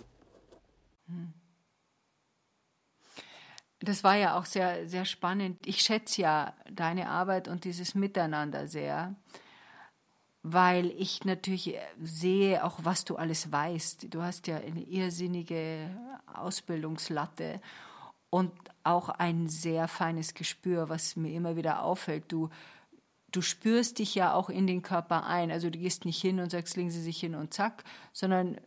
Das 3.80 4.04
war 4.04 4.16
ja 4.16 4.38
auch 4.38 4.46
sehr, 4.46 4.88
sehr 4.88 5.06
spannend. 5.06 5.66
Ich 5.66 5.82
schätze 5.82 6.22
ja 6.22 6.54
deine 6.72 7.10
Arbeit 7.10 7.48
und 7.48 7.66
dieses 7.66 7.94
Miteinander 7.94 8.68
sehr, 8.68 9.16
weil 10.42 10.92
ich 10.98 11.26
natürlich 11.26 11.76
sehe 12.02 12.64
auch, 12.64 12.80
was 12.84 13.06
du 13.06 13.16
alles 13.16 13.52
weißt. 13.52 14.14
Du 14.14 14.22
hast 14.22 14.48
ja 14.48 14.58
eine 14.58 14.82
irrsinnige 14.82 15.90
Ausbildungslatte 16.34 17.62
und 18.30 18.52
auch 18.84 19.10
ein 19.10 19.48
sehr 19.50 19.88
feines 19.88 20.34
Gespür, 20.34 20.90
was 20.90 21.16
mir 21.16 21.34
immer 21.34 21.56
wieder 21.56 21.84
auffällt. 21.84 22.32
Du 22.32 22.50
du 23.36 23.42
spürst 23.42 24.00
dich 24.00 24.16
ja 24.16 24.34
auch 24.34 24.50
in 24.50 24.68
den 24.68 24.82
Körper 24.82 25.26
ein. 25.26 25.52
Also 25.52 25.70
du 25.70 25.78
gehst 25.78 26.06
nicht 26.06 26.22
hin 26.22 26.40
und 26.40 26.52
sagst, 26.52 26.78
legen 26.78 26.92
Sie 26.92 27.02
sich 27.02 27.20
hin 27.20 27.36
und 27.36 27.54
zack, 27.54 27.84
sondern 28.14 28.58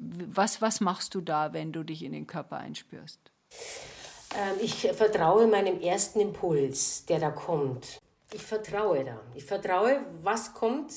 was, 0.00 0.62
was 0.62 0.80
machst 0.80 1.14
du 1.14 1.20
da, 1.20 1.52
wenn 1.52 1.72
du 1.72 1.82
dich 1.82 2.02
in 2.02 2.12
den 2.12 2.26
Körper 2.26 2.58
einspürst? 2.58 3.20
Ähm, 4.36 4.56
ich 4.60 4.88
vertraue 4.92 5.46
meinem 5.46 5.80
ersten 5.80 6.20
Impuls, 6.20 7.04
der 7.06 7.18
da 7.18 7.30
kommt. 7.30 8.00
Ich 8.32 8.42
vertraue 8.42 9.04
da. 9.04 9.20
Ich 9.34 9.44
vertraue, 9.44 10.04
was 10.22 10.52
kommt 10.54 10.92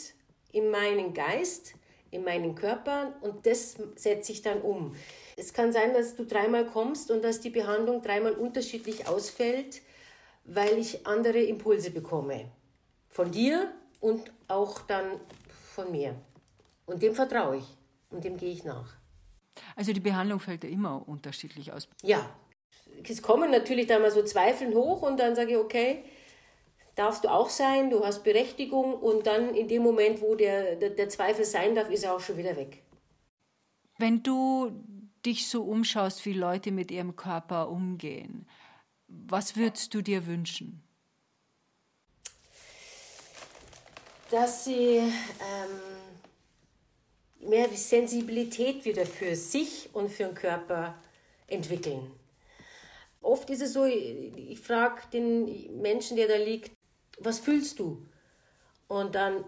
in 0.51 0.69
meinen 0.69 1.13
Geist, 1.13 1.73
in 2.11 2.25
meinen 2.25 2.55
Körper 2.55 3.13
und 3.21 3.45
das 3.45 3.77
setze 3.95 4.33
ich 4.33 4.41
dann 4.41 4.61
um. 4.61 4.95
Es 5.37 5.53
kann 5.53 5.71
sein, 5.71 5.93
dass 5.93 6.15
du 6.15 6.25
dreimal 6.25 6.65
kommst 6.65 7.09
und 7.09 7.23
dass 7.23 7.39
die 7.39 7.49
Behandlung 7.49 8.01
dreimal 8.01 8.33
unterschiedlich 8.33 9.07
ausfällt, 9.07 9.81
weil 10.43 10.77
ich 10.77 11.07
andere 11.07 11.41
Impulse 11.41 11.91
bekomme. 11.91 12.51
Von 13.07 13.31
dir 13.31 13.71
und 14.01 14.31
auch 14.49 14.81
dann 14.81 15.21
von 15.73 15.89
mir. 15.89 16.15
Und 16.85 17.01
dem 17.01 17.15
vertraue 17.15 17.57
ich 17.57 17.80
und 18.11 18.23
dem 18.23 18.37
gehe 18.37 18.51
ich 18.51 18.63
nach. 18.63 18.95
Also 19.75 19.93
die 19.93 19.99
Behandlung 19.99 20.39
fällt 20.39 20.63
ja 20.63 20.69
immer 20.69 21.07
unterschiedlich 21.07 21.71
aus. 21.71 21.87
Ja, 22.03 22.29
es 23.07 23.21
kommen 23.21 23.51
natürlich 23.51 23.87
da 23.87 23.99
mal 23.99 24.11
so 24.11 24.23
Zweifeln 24.23 24.73
hoch 24.73 25.01
und 25.01 25.19
dann 25.19 25.35
sage 25.35 25.51
ich, 25.51 25.57
okay, 25.57 26.03
darfst 26.95 27.23
du 27.23 27.29
auch 27.29 27.49
sein, 27.49 27.89
du 27.89 28.05
hast 28.05 28.23
Berechtigung 28.23 28.93
und 28.93 29.27
dann 29.27 29.53
in 29.55 29.67
dem 29.67 29.83
Moment, 29.83 30.21
wo 30.21 30.35
der, 30.35 30.75
der, 30.75 30.91
der 30.91 31.09
Zweifel 31.09 31.45
sein 31.45 31.75
darf, 31.75 31.89
ist 31.89 32.03
er 32.03 32.15
auch 32.15 32.19
schon 32.19 32.37
wieder 32.37 32.55
weg. 32.55 32.83
Wenn 33.97 34.23
du 34.23 34.71
dich 35.25 35.47
so 35.47 35.63
umschaust, 35.63 36.25
wie 36.25 36.33
Leute 36.33 36.71
mit 36.71 36.91
ihrem 36.91 37.15
Körper 37.15 37.69
umgehen, 37.69 38.47
was 39.07 39.55
würdest 39.55 39.93
du 39.93 40.01
dir 40.01 40.25
wünschen? 40.25 40.83
dass 44.31 44.63
sie 44.63 44.97
ähm, 44.97 45.11
mehr 47.41 47.69
Sensibilität 47.69 48.85
wieder 48.85 49.05
für 49.05 49.35
sich 49.35 49.89
und 49.93 50.09
für 50.09 50.25
den 50.25 50.35
Körper 50.35 50.95
entwickeln. 51.47 52.11
Oft 53.21 53.49
ist 53.49 53.61
es 53.61 53.73
so, 53.73 53.85
ich 53.85 54.59
frage 54.59 55.01
den 55.13 55.81
Menschen, 55.81 56.17
der 56.17 56.27
da 56.27 56.35
liegt, 56.35 56.71
was 57.19 57.39
fühlst 57.39 57.79
du? 57.79 58.01
Und 58.87 59.13
dann 59.15 59.45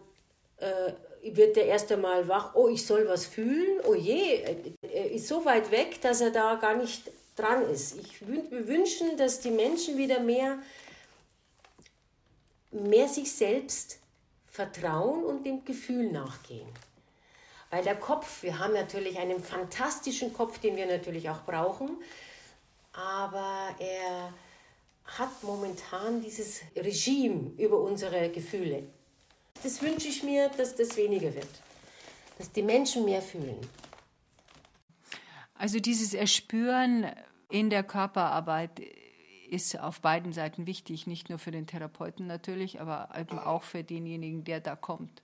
äh, 0.57 0.93
wird 1.23 1.55
der 1.55 1.65
erst 1.65 1.91
einmal 1.91 2.27
wach, 2.27 2.53
oh, 2.55 2.67
ich 2.67 2.85
soll 2.85 3.07
was 3.07 3.25
fühlen, 3.25 3.79
oh 3.87 3.95
je, 3.95 4.43
er 4.81 5.11
ist 5.11 5.27
so 5.27 5.43
weit 5.45 5.71
weg, 5.71 5.99
dass 6.01 6.21
er 6.21 6.31
da 6.31 6.55
gar 6.55 6.75
nicht 6.75 7.09
dran 7.35 7.63
ist. 7.69 7.97
Ich 7.99 8.27
würde 8.27 8.67
wünschen, 8.67 9.17
dass 9.17 9.39
die 9.39 9.51
Menschen 9.51 9.97
wieder 9.97 10.19
mehr, 10.19 10.59
mehr 12.71 13.07
sich 13.07 13.31
selbst 13.31 13.99
vertrauen 14.47 15.23
und 15.23 15.45
dem 15.45 15.65
Gefühl 15.65 16.11
nachgehen. 16.11 16.67
Weil 17.73 17.83
der 17.83 17.95
Kopf, 17.95 18.43
wir 18.43 18.59
haben 18.59 18.73
natürlich 18.73 19.17
einen 19.17 19.43
fantastischen 19.43 20.31
Kopf, 20.31 20.59
den 20.59 20.75
wir 20.75 20.85
natürlich 20.85 21.27
auch 21.27 21.41
brauchen, 21.43 21.97
aber 22.91 23.73
er 23.79 24.31
hat 25.05 25.41
momentan 25.41 26.21
dieses 26.21 26.61
Regime 26.75 27.51
über 27.57 27.79
unsere 27.79 28.29
Gefühle. 28.29 28.83
Das 29.63 29.81
wünsche 29.81 30.07
ich 30.07 30.21
mir, 30.21 30.49
dass 30.49 30.75
das 30.75 30.95
weniger 30.97 31.33
wird, 31.33 31.49
dass 32.37 32.51
die 32.51 32.61
Menschen 32.61 33.05
mehr 33.05 33.23
fühlen. 33.23 33.57
Also 35.55 35.79
dieses 35.79 36.13
Erspüren 36.13 37.07
in 37.49 37.71
der 37.71 37.81
Körperarbeit 37.81 38.81
ist 39.49 39.79
auf 39.79 39.99
beiden 39.99 40.31
Seiten 40.31 40.67
wichtig, 40.67 41.07
nicht 41.07 41.29
nur 41.29 41.39
für 41.39 41.49
den 41.49 41.65
Therapeuten 41.65 42.27
natürlich, 42.27 42.79
aber 42.79 43.09
eben 43.19 43.39
auch 43.39 43.63
für 43.63 43.83
denjenigen, 43.83 44.43
der 44.43 44.59
da 44.59 44.75
kommt. 44.75 45.23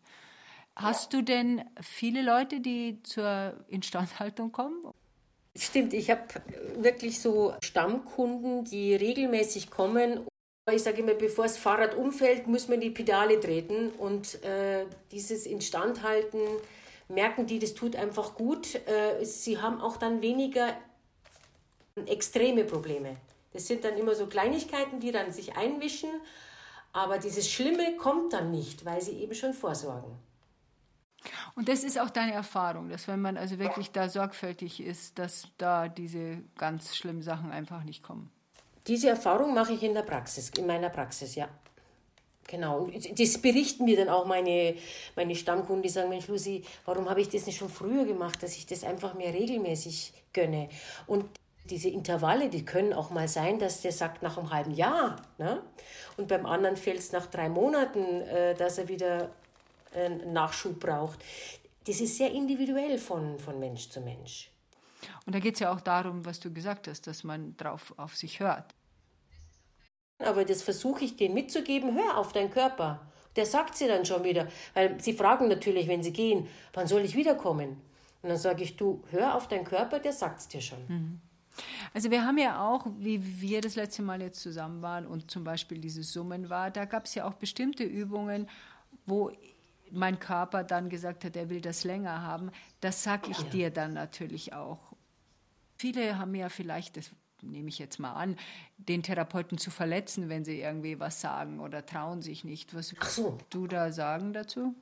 Hast 0.81 1.11
du 1.11 1.21
denn 1.21 1.63
viele 1.81 2.21
Leute, 2.21 2.61
die 2.61 3.03
zur 3.03 3.53
Instandhaltung 3.67 4.53
kommen? 4.53 4.81
Stimmt, 5.53 5.93
ich 5.93 6.09
habe 6.09 6.23
wirklich 6.77 7.19
so 7.19 7.53
Stammkunden, 7.61 8.63
die 8.63 8.95
regelmäßig 8.95 9.71
kommen. 9.71 10.25
Ich 10.71 10.83
sage 10.83 11.01
immer, 11.01 11.15
bevor 11.15 11.45
das 11.45 11.57
Fahrrad 11.57 11.95
umfällt, 11.95 12.47
muss 12.47 12.69
man 12.69 12.79
die 12.79 12.91
Pedale 12.91 13.41
treten 13.41 13.89
und 13.89 14.41
äh, 14.43 14.85
dieses 15.11 15.45
Instandhalten 15.45 16.39
merken 17.09 17.45
die, 17.45 17.59
das 17.59 17.73
tut 17.73 17.97
einfach 17.97 18.35
gut. 18.35 18.75
Äh, 18.87 19.25
sie 19.25 19.57
haben 19.57 19.81
auch 19.81 19.97
dann 19.97 20.21
weniger 20.21 20.77
extreme 22.05 22.63
Probleme. 22.63 23.17
Das 23.51 23.67
sind 23.67 23.83
dann 23.83 23.97
immer 23.97 24.15
so 24.15 24.27
Kleinigkeiten, 24.27 25.01
die 25.01 25.11
dann 25.11 25.33
sich 25.33 25.57
einmischen, 25.57 26.11
aber 26.93 27.17
dieses 27.17 27.49
Schlimme 27.49 27.97
kommt 27.97 28.31
dann 28.31 28.51
nicht, 28.51 28.85
weil 28.85 29.01
sie 29.01 29.19
eben 29.19 29.33
schon 29.35 29.53
vorsorgen. 29.53 30.15
Und 31.59 31.67
das 31.67 31.83
ist 31.83 31.99
auch 31.99 32.09
deine 32.09 32.31
Erfahrung, 32.31 32.87
dass 32.87 33.09
wenn 33.09 33.19
man 33.19 33.35
also 33.35 33.59
wirklich 33.59 33.91
da 33.91 34.07
sorgfältig 34.07 34.81
ist, 34.81 35.19
dass 35.19 35.49
da 35.57 35.89
diese 35.89 36.37
ganz 36.57 36.95
schlimmen 36.95 37.21
Sachen 37.21 37.51
einfach 37.51 37.83
nicht 37.83 38.01
kommen. 38.01 38.31
Diese 38.87 39.09
Erfahrung 39.09 39.53
mache 39.53 39.73
ich 39.73 39.83
in 39.83 39.93
der 39.93 40.03
Praxis, 40.03 40.51
in 40.57 40.65
meiner 40.65 40.87
Praxis, 40.87 41.35
ja. 41.35 41.49
Genau. 42.47 42.87
Das 43.13 43.37
berichten 43.39 43.83
mir 43.83 43.97
dann 43.97 44.07
auch 44.07 44.25
meine, 44.25 44.75
meine 45.17 45.35
Stammkunden, 45.35 45.83
die 45.83 45.89
sagen, 45.89 46.07
Mensch, 46.07 46.29
Lucy, 46.29 46.63
warum 46.85 47.09
habe 47.09 47.19
ich 47.19 47.27
das 47.27 47.45
nicht 47.45 47.57
schon 47.57 47.67
früher 47.67 48.05
gemacht, 48.05 48.41
dass 48.41 48.55
ich 48.55 48.65
das 48.65 48.85
einfach 48.85 49.13
mehr 49.15 49.33
regelmäßig 49.33 50.13
gönne. 50.31 50.69
Und 51.07 51.25
diese 51.65 51.89
Intervalle, 51.89 52.47
die 52.47 52.63
können 52.63 52.93
auch 52.93 53.09
mal 53.09 53.27
sein, 53.27 53.59
dass 53.59 53.81
der 53.81 53.91
sagt 53.91 54.23
nach 54.23 54.37
einem 54.37 54.53
halben 54.53 54.71
Jahr. 54.71 55.17
Ne? 55.37 55.61
Und 56.15 56.29
beim 56.29 56.45
anderen 56.45 56.77
fällt 56.77 56.99
es 56.99 57.11
nach 57.11 57.25
drei 57.25 57.49
Monaten, 57.49 58.21
äh, 58.21 58.55
dass 58.55 58.77
er 58.77 58.87
wieder 58.87 59.29
einen 59.93 60.33
Nachschub 60.33 60.79
braucht. 60.79 61.19
Das 61.85 61.99
ist 61.99 62.17
sehr 62.17 62.31
individuell 62.31 62.97
von, 62.97 63.39
von 63.39 63.59
Mensch 63.59 63.89
zu 63.89 64.01
Mensch. 64.01 64.51
Und 65.25 65.33
da 65.33 65.39
geht 65.39 65.55
es 65.55 65.59
ja 65.59 65.71
auch 65.73 65.81
darum, 65.81 66.25
was 66.25 66.39
du 66.39 66.51
gesagt 66.53 66.87
hast, 66.87 67.07
dass 67.07 67.23
man 67.23 67.55
drauf 67.57 67.93
auf 67.97 68.15
sich 68.15 68.39
hört. 68.39 68.75
Aber 70.19 70.43
das 70.43 70.61
versuche 70.61 71.05
ich 71.05 71.15
denen 71.15 71.33
mitzugeben, 71.33 71.95
hör 71.95 72.17
auf 72.17 72.33
deinen 72.33 72.51
Körper. 72.51 72.99
Der 73.35 73.45
sagt 73.45 73.77
sie 73.77 73.87
dann 73.87 74.05
schon 74.05 74.23
wieder, 74.23 74.47
weil 74.73 74.99
sie 74.99 75.13
fragen 75.13 75.47
natürlich, 75.47 75.87
wenn 75.87 76.03
sie 76.03 76.11
gehen, 76.11 76.47
wann 76.73 76.87
soll 76.87 77.01
ich 77.01 77.15
wiederkommen? 77.15 77.81
Und 78.21 78.29
dann 78.29 78.37
sage 78.37 78.63
ich, 78.63 78.75
du, 78.75 79.01
hör 79.11 79.35
auf 79.35 79.47
deinen 79.47 79.63
Körper, 79.63 79.99
der 79.99 80.11
sagt 80.11 80.39
es 80.39 80.47
dir 80.49 80.61
schon. 80.61 80.79
Mhm. 80.87 81.21
Also 81.93 82.11
wir 82.11 82.25
haben 82.25 82.37
ja 82.37 82.67
auch, 82.67 82.85
wie 82.97 83.41
wir 83.41 83.61
das 83.61 83.75
letzte 83.75 84.01
Mal 84.01 84.21
jetzt 84.21 84.41
zusammen 84.41 84.81
waren 84.81 85.05
und 85.05 85.31
zum 85.31 85.43
Beispiel 85.43 85.79
dieses 85.79 86.11
Summen 86.11 86.49
war, 86.49 86.71
da 86.71 86.85
gab 86.85 87.05
es 87.05 87.15
ja 87.15 87.25
auch 87.25 87.33
bestimmte 87.33 87.83
Übungen, 87.83 88.49
wo 89.05 89.31
mein 89.91 90.19
Körper 90.19 90.63
dann 90.63 90.89
gesagt 90.89 91.25
hat, 91.25 91.35
er 91.35 91.49
will 91.49 91.61
das 91.61 91.83
länger 91.83 92.21
haben. 92.21 92.51
Das 92.81 93.03
sage 93.03 93.31
ich 93.31 93.41
dir 93.49 93.71
dann 93.71 93.93
natürlich 93.93 94.53
auch. 94.53 94.79
Viele 95.77 96.17
haben 96.17 96.35
ja 96.35 96.49
vielleicht, 96.49 96.97
das 96.97 97.11
nehme 97.41 97.69
ich 97.69 97.79
jetzt 97.79 97.99
mal 97.99 98.13
an, 98.13 98.37
den 98.77 99.03
Therapeuten 99.03 99.57
zu 99.57 99.71
verletzen, 99.71 100.29
wenn 100.29 100.43
sie 100.43 100.59
irgendwie 100.59 100.99
was 100.99 101.21
sagen 101.21 101.59
oder 101.59 101.85
trauen 101.85 102.21
sich 102.21 102.43
nicht. 102.43 102.73
Was 102.73 102.93
würdest 102.93 103.15
so. 103.15 103.37
du 103.49 103.67
da 103.67 103.91
sagen 103.91 104.33
dazu? 104.33 104.75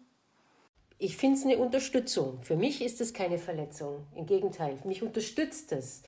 Ich 0.99 1.15
finde 1.15 1.37
es 1.37 1.45
eine 1.45 1.57
Unterstützung. 1.57 2.41
Für 2.41 2.55
mich 2.55 2.81
ist 2.81 2.99
es 3.01 3.13
keine 3.13 3.37
Verletzung. 3.37 4.07
Im 4.15 4.25
Gegenteil, 4.25 4.79
mich 4.83 5.03
unterstützt 5.03 5.71
es. 5.71 6.01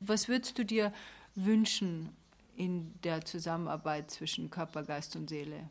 Was 0.00 0.28
würdest 0.28 0.58
du 0.58 0.64
dir 0.64 0.92
wünschen 1.34 2.16
in 2.56 2.94
der 3.02 3.24
Zusammenarbeit 3.24 4.10
zwischen 4.10 4.48
Körper, 4.48 4.82
Geist 4.82 5.16
und 5.16 5.28
Seele? 5.28 5.68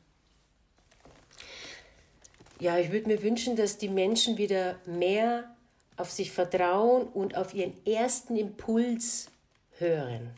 Ja, 2.59 2.77
ich 2.77 2.91
würde 2.91 3.07
mir 3.07 3.21
wünschen, 3.21 3.55
dass 3.55 3.77
die 3.77 3.89
Menschen 3.89 4.37
wieder 4.37 4.79
mehr 4.85 5.55
auf 5.97 6.11
sich 6.11 6.31
vertrauen 6.31 7.07
und 7.07 7.35
auf 7.35 7.53
ihren 7.53 7.73
ersten 7.85 8.35
Impuls 8.37 9.29
hören, 9.77 10.31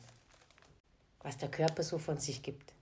was 1.21 1.37
der 1.37 1.49
Körper 1.49 1.83
so 1.83 1.97
von 1.97 2.17
sich 2.17 2.41
gibt. 2.41 2.73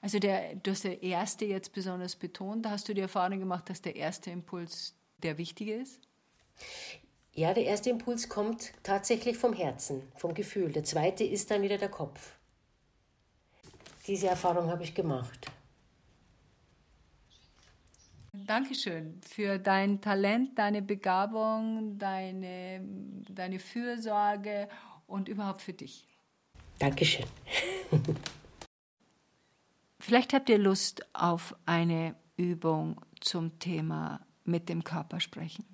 Also 0.00 0.18
der, 0.18 0.54
du 0.56 0.70
hast 0.70 0.84
der 0.84 1.02
erste 1.02 1.44
jetzt 1.44 1.72
besonders 1.72 2.16
betont. 2.16 2.64
Da 2.64 2.70
hast 2.70 2.88
du 2.88 2.94
die 2.94 3.00
Erfahrung 3.00 3.38
gemacht, 3.38 3.68
dass 3.68 3.82
der 3.82 3.96
erste 3.96 4.30
Impuls 4.30 4.94
der 5.22 5.38
wichtige 5.38 5.74
ist? 5.74 6.00
Ja, 7.32 7.54
der 7.54 7.64
erste 7.64 7.90
Impuls 7.90 8.28
kommt 8.28 8.72
tatsächlich 8.82 9.36
vom 9.36 9.52
Herzen, 9.52 10.02
vom 10.16 10.34
Gefühl. 10.34 10.72
Der 10.72 10.84
zweite 10.84 11.24
ist 11.24 11.50
dann 11.50 11.62
wieder 11.62 11.78
der 11.78 11.88
Kopf. 11.88 12.36
Diese 14.06 14.28
Erfahrung 14.28 14.70
habe 14.70 14.82
ich 14.82 14.94
gemacht. 14.94 15.50
Dankeschön 18.48 19.20
für 19.28 19.58
dein 19.58 20.00
Talent, 20.00 20.58
deine 20.58 20.80
Begabung, 20.80 21.98
deine, 21.98 22.80
deine 23.28 23.58
Fürsorge 23.58 24.70
und 25.06 25.28
überhaupt 25.28 25.60
für 25.60 25.74
dich. 25.74 26.08
Dankeschön. 26.78 27.26
Vielleicht 30.00 30.32
habt 30.32 30.48
ihr 30.48 30.56
Lust 30.56 31.06
auf 31.14 31.54
eine 31.66 32.16
Übung 32.38 32.98
zum 33.20 33.58
Thema 33.58 34.26
mit 34.44 34.70
dem 34.70 34.82
Körper 34.82 35.20
sprechen. 35.20 35.66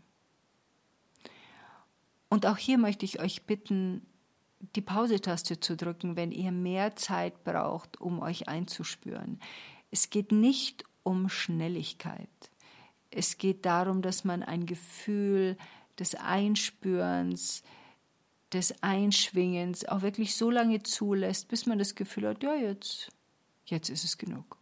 Und 2.28 2.44
auch 2.44 2.58
hier 2.58 2.78
möchte 2.78 3.04
ich 3.04 3.20
euch 3.20 3.46
bitten, 3.46 4.04
die 4.74 4.82
Pause-Taste 4.82 5.60
zu 5.60 5.76
drücken, 5.76 6.16
wenn 6.16 6.32
ihr 6.32 6.50
mehr 6.50 6.96
Zeit 6.96 7.44
braucht, 7.44 8.00
um 8.00 8.18
euch 8.18 8.48
einzuspüren. 8.48 9.38
Es 9.92 10.10
geht 10.10 10.32
nicht 10.32 10.84
um 11.04 11.28
Schnelligkeit. 11.28 12.50
Es 13.16 13.38
geht 13.38 13.64
darum, 13.64 14.02
dass 14.02 14.24
man 14.24 14.42
ein 14.42 14.66
Gefühl 14.66 15.56
des 16.00 16.16
Einspürens, 16.16 17.62
des 18.52 18.82
Einschwingens 18.82 19.84
auch 19.84 20.02
wirklich 20.02 20.34
so 20.34 20.50
lange 20.50 20.82
zulässt, 20.82 21.46
bis 21.48 21.66
man 21.66 21.78
das 21.78 21.94
Gefühl 21.94 22.26
hat, 22.28 22.42
ja, 22.42 22.54
jetzt, 22.54 23.12
jetzt 23.66 23.88
ist 23.88 24.02
es 24.02 24.18
genug. 24.18 24.58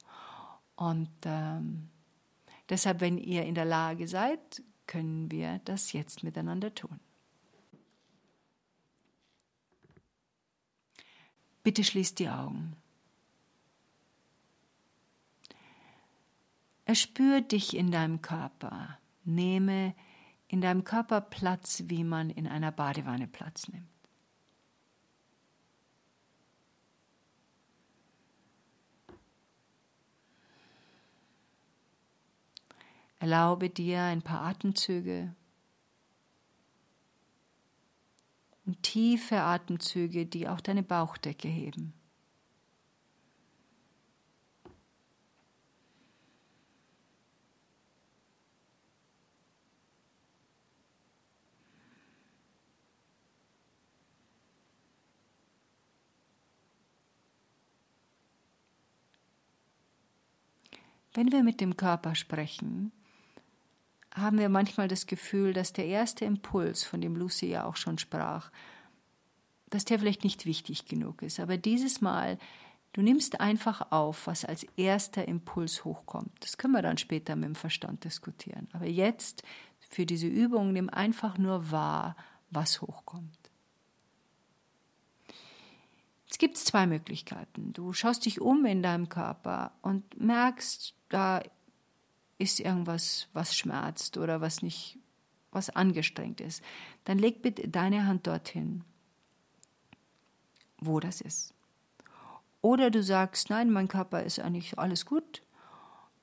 Und 0.77 1.09
ähm, 1.25 1.89
deshalb, 2.69 3.01
wenn 3.01 3.17
ihr 3.17 3.45
in 3.45 3.55
der 3.55 3.65
Lage 3.65 4.07
seid, 4.07 4.63
können 4.87 5.31
wir 5.31 5.61
das 5.65 5.93
jetzt 5.93 6.23
miteinander 6.23 6.75
tun. 6.75 7.01
Bitte 11.63 11.85
schließt 11.85 12.19
die 12.19 12.29
Augen. 12.29 12.77
Erspür 16.85 17.41
dich 17.41 17.77
in 17.77 17.91
deinem 17.91 18.23
Körper. 18.23 18.99
Nehme 19.25 19.95
in 20.49 20.61
deinem 20.61 20.85
Körper 20.85 21.21
Platz, 21.21 21.85
wie 21.87 22.05
man 22.05 22.29
in 22.29 22.47
einer 22.47 22.73
Badewanne 22.73 23.27
Platz 23.27 23.69
nimmt. 23.69 23.89
Erlaube 33.19 33.71
dir 33.71 34.03
ein 34.03 34.21
paar 34.21 34.43
Atemzüge 34.43 35.33
und 38.67 38.83
tiefe 38.83 39.41
Atemzüge, 39.41 40.27
die 40.27 40.49
auch 40.49 40.61
deine 40.61 40.83
Bauchdecke 40.83 41.47
heben. 41.47 41.95
Wenn 61.15 61.31
wir 61.33 61.43
mit 61.43 61.61
dem 61.61 61.77
Körper 61.77 62.15
sprechen, 62.15 62.93
haben 64.15 64.39
wir 64.39 64.49
manchmal 64.49 64.89
das 64.89 65.07
Gefühl, 65.07 65.53
dass 65.53 65.73
der 65.73 65.87
erste 65.87 66.25
Impuls, 66.25 66.85
von 66.85 67.01
dem 67.01 67.17
Lucy 67.17 67.47
ja 67.47 67.65
auch 67.65 67.77
schon 67.77 67.99
sprach, 67.99 68.51
dass 69.71 69.85
der 69.85 69.99
vielleicht 69.99 70.25
nicht 70.25 70.45
wichtig 70.45 70.85
genug 70.87 71.23
ist. 71.23 71.41
Aber 71.41 71.57
dieses 71.57 72.01
Mal, 72.01 72.39
du 72.93 73.01
nimmst 73.01 73.41
einfach 73.41 73.91
auf, 73.91 74.27
was 74.27 74.45
als 74.45 74.65
erster 74.77 75.27
Impuls 75.27 75.85
hochkommt. 75.85 76.33
Das 76.41 76.59
können 76.59 76.75
wir 76.75 76.83
dann 76.83 76.99
später 76.99 77.37
mit 77.37 77.47
dem 77.47 77.55
Verstand 77.55 78.05
diskutieren. 78.05 78.69
Aber 78.73 78.87
jetzt, 78.87 79.43
für 79.89 80.05
diese 80.05 80.27
Übung, 80.27 80.73
nimm 80.73 80.91
einfach 80.91 81.39
nur 81.39 81.71
wahr, 81.71 82.17
was 82.51 82.83
hochkommt. 82.83 83.42
Jetzt 86.33 86.39
gibt 86.39 86.57
es 86.57 86.65
zwei 86.65 86.87
Möglichkeiten. 86.87 87.75
Du 87.75 87.93
schaust 87.93 88.25
dich 88.25 88.41
um 88.41 88.65
in 88.65 88.83
deinem 88.83 89.11
Körper 89.11 89.71
und 89.83 90.19
merkst, 90.19 90.95
da 91.11 91.43
ist 92.39 92.59
irgendwas, 92.59 93.29
was 93.35 93.55
schmerzt 93.55 94.17
oder 94.17 94.41
was 94.41 94.63
nicht, 94.63 94.99
was 95.51 95.69
angestrengt 95.69 96.41
ist. 96.41 96.65
Dann 97.05 97.19
leg 97.19 97.43
bitte 97.43 97.69
deine 97.69 98.07
Hand 98.07 98.27
dorthin, 98.27 98.83
wo 100.79 101.01
das 101.01 101.21
ist. 101.21 101.53
Oder 102.63 102.91
du 102.91 103.03
sagst, 103.03 103.51
nein, 103.51 103.71
mein 103.71 103.89
Körper 103.89 104.23
ist 104.23 104.41
eigentlich 104.41 104.79
alles 104.79 105.05
gut. 105.05 105.43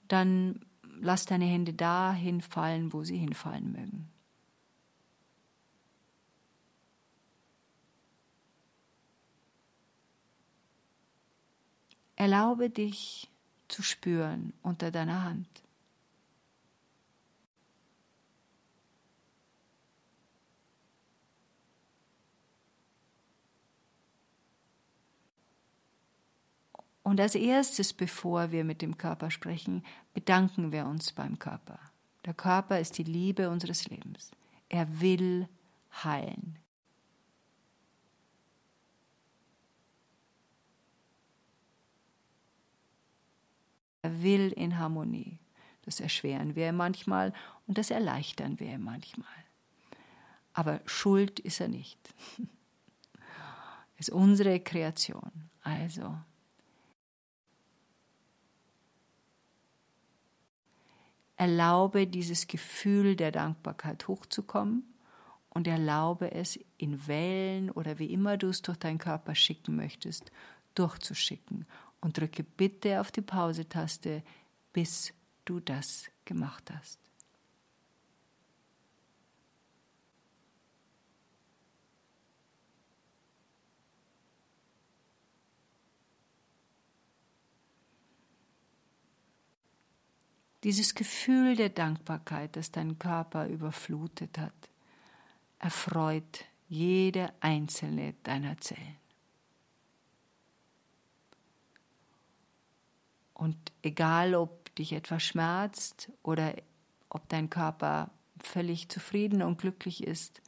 Dann 0.07 0.65
lass 0.99 1.27
deine 1.27 1.45
Hände 1.45 1.75
da 1.75 2.13
hinfallen, 2.13 2.93
wo 2.93 3.03
sie 3.03 3.17
hinfallen 3.17 3.73
mögen. 3.73 4.09
Erlaube 12.19 12.69
dich 12.69 13.29
zu 13.69 13.81
spüren 13.81 14.51
unter 14.61 14.91
deiner 14.91 15.23
Hand. 15.23 15.47
Und 27.03 27.21
als 27.21 27.35
erstes, 27.35 27.93
bevor 27.93 28.51
wir 28.51 28.65
mit 28.65 28.81
dem 28.81 28.97
Körper 28.97 29.31
sprechen, 29.31 29.85
bedanken 30.13 30.73
wir 30.73 30.87
uns 30.87 31.13
beim 31.13 31.39
Körper. 31.39 31.79
Der 32.25 32.33
Körper 32.33 32.81
ist 32.81 32.97
die 32.97 33.03
Liebe 33.03 33.49
unseres 33.49 33.87
Lebens. 33.87 34.31
Er 34.67 34.99
will 34.99 35.47
heilen. 36.03 36.59
Er 44.01 44.21
will 44.21 44.51
in 44.51 44.77
Harmonie. 44.77 45.39
Das 45.83 45.99
erschweren 45.99 46.55
wir 46.55 46.71
manchmal 46.71 47.33
und 47.67 47.77
das 47.77 47.89
erleichtern 47.89 48.59
wir 48.59 48.77
manchmal. 48.77 49.27
Aber 50.53 50.81
Schuld 50.85 51.39
ist 51.39 51.59
er 51.61 51.67
nicht. 51.67 51.97
Es 53.97 54.07
ist 54.07 54.09
unsere 54.09 54.59
Kreation. 54.59 55.31
Also, 55.61 56.15
erlaube 61.39 62.05
dieses 62.05 62.47
Gefühl 62.47 63.15
der 63.15 63.31
Dankbarkeit 63.31 64.07
hochzukommen 64.09 64.83
und 65.49 65.67
erlaube 65.67 66.33
es 66.33 66.59
in 66.77 67.07
Wellen 67.07 67.71
oder 67.71 67.97
wie 67.97 68.11
immer 68.11 68.37
du 68.37 68.47
es 68.47 68.61
durch 68.61 68.77
deinen 68.77 68.97
Körper 68.97 69.35
schicken 69.35 69.77
möchtest, 69.77 70.31
durchzuschicken. 70.75 71.65
Und 72.01 72.17
drücke 72.17 72.43
bitte 72.43 73.01
auf 73.01 73.11
die 73.11 73.21
Pause-Taste, 73.21 74.23
bis 74.71 75.13
du 75.45 75.59
das 75.59 76.09
gemacht 76.25 76.71
hast. 76.71 76.99
Dieses 90.63 90.93
Gefühl 90.93 91.55
der 91.55 91.69
Dankbarkeit, 91.69 92.55
das 92.57 92.71
dein 92.71 92.99
Körper 92.99 93.47
überflutet 93.47 94.37
hat, 94.37 94.69
erfreut 95.57 96.45
jede 96.67 97.33
einzelne 97.39 98.13
deiner 98.23 98.57
Zellen. 98.57 98.98
Und 103.39 103.55
egal, 103.83 104.35
ob 104.35 104.75
dich 104.75 104.91
etwas 104.91 105.23
schmerzt 105.23 106.11
oder 106.23 106.55
ob 107.07 107.29
dein 107.29 107.49
Körper 107.49 108.11
völlig 108.37 108.89
zufrieden 108.89 109.41
und 109.41 109.57
glücklich 109.57 110.03
ist, 110.03 110.41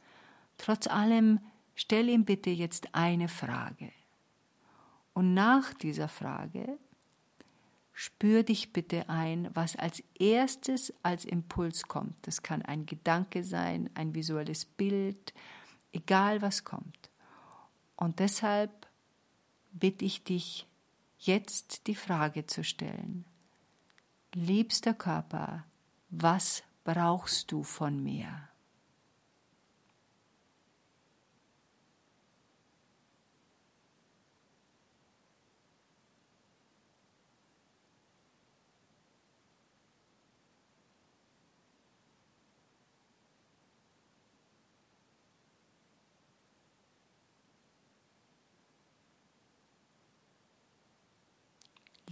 trotz 0.58 0.88
allem 0.88 1.40
stell 1.74 2.10
ihm 2.10 2.26
bitte 2.26 2.50
jetzt 2.50 2.94
eine 2.94 3.28
Frage. 3.28 3.90
Und 5.14 5.32
nach 5.32 5.72
dieser 5.72 6.06
Frage 6.06 6.78
spür 7.94 8.42
dich 8.42 8.74
bitte 8.74 9.08
ein, 9.08 9.48
was 9.54 9.74
als 9.74 10.02
erstes 10.18 10.92
als 11.02 11.24
Impuls 11.24 11.88
kommt. 11.88 12.26
Das 12.26 12.42
kann 12.42 12.60
ein 12.60 12.84
Gedanke 12.84 13.42
sein, 13.42 13.88
ein 13.94 14.14
visuelles 14.14 14.66
Bild, 14.66 15.32
egal 15.94 16.42
was 16.42 16.62
kommt. 16.64 17.08
Und 17.96 18.18
deshalb 18.18 18.86
bitte 19.72 20.04
ich 20.04 20.24
dich, 20.24 20.66
jetzt 21.26 21.86
die 21.86 21.94
Frage 21.94 22.46
zu 22.46 22.64
stellen. 22.64 23.24
Liebster 24.34 24.94
Körper, 24.94 25.64
was 26.10 26.62
brauchst 26.84 27.52
du 27.52 27.62
von 27.62 28.02
mir? 28.02 28.48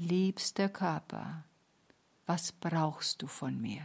Liebster 0.03 0.71
Körper, 0.71 1.45
was 2.25 2.53
brauchst 2.53 3.21
du 3.21 3.27
von 3.27 3.61
mir? 3.61 3.83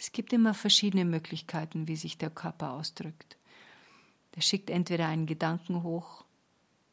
Es 0.00 0.07
gibt 0.18 0.32
immer 0.32 0.52
verschiedene 0.52 1.04
Möglichkeiten, 1.04 1.86
wie 1.86 1.94
sich 1.94 2.18
der 2.18 2.30
Körper 2.30 2.72
ausdrückt. 2.72 3.36
Der 4.34 4.40
schickt 4.40 4.68
entweder 4.68 5.06
einen 5.06 5.26
Gedanken 5.26 5.84
hoch, 5.84 6.24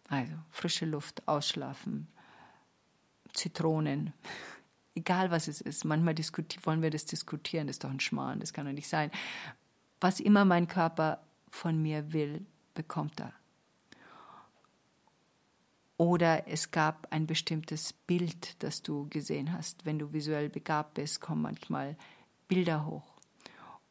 also 0.09 0.33
frische 0.51 0.85
Luft, 0.85 1.27
ausschlafen, 1.27 2.07
Zitronen, 3.33 4.13
egal 4.95 5.31
was 5.31 5.47
es 5.47 5.59
ist. 5.59 5.85
Manchmal 5.85 6.15
wollen 6.15 6.83
wir 6.83 6.91
das 6.91 7.05
diskutieren, 7.05 7.65
das 7.65 7.77
ist 7.77 7.83
doch 7.83 7.89
ein 7.89 7.99
Schmarrn, 7.99 8.39
das 8.41 8.53
kann 8.53 8.67
doch 8.67 8.73
nicht 8.73 8.87
sein. 8.87 9.09
Was 9.99 10.19
immer 10.19 10.45
mein 10.45 10.67
Körper 10.67 11.19
von 11.49 11.81
mir 11.81 12.13
will, 12.13 12.45
bekommt 12.75 13.19
er. 13.19 13.33
Oder 15.97 16.47
es 16.47 16.69
gab 16.69 17.07
ein 17.09 17.25
bestimmtes 17.25 17.91
Bild, 17.91 18.61
das 18.61 18.83
du 18.83 19.09
gesehen 19.09 19.51
hast. 19.51 19.83
Wenn 19.83 19.97
du 19.97 20.13
visuell 20.13 20.47
begabt 20.47 20.93
bist, 20.93 21.21
kommen 21.21 21.41
manchmal 21.41 21.97
Bilder 22.47 22.85
hoch. 22.85 23.14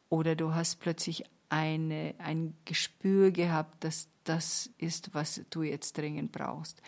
Oder 0.09 0.35
du 0.35 0.53
hast 0.53 0.79
plötzlich 0.79 1.23
eine, 1.49 2.15
ein 2.17 2.55
Gespür 2.65 3.31
gehabt, 3.31 3.83
dass 3.83 4.07
das 4.23 4.69
ist, 4.77 5.13
was 5.13 5.41
du 5.49 5.63
jetzt 5.63 5.97
dringend 5.97 6.31
brauchst. 6.31 6.81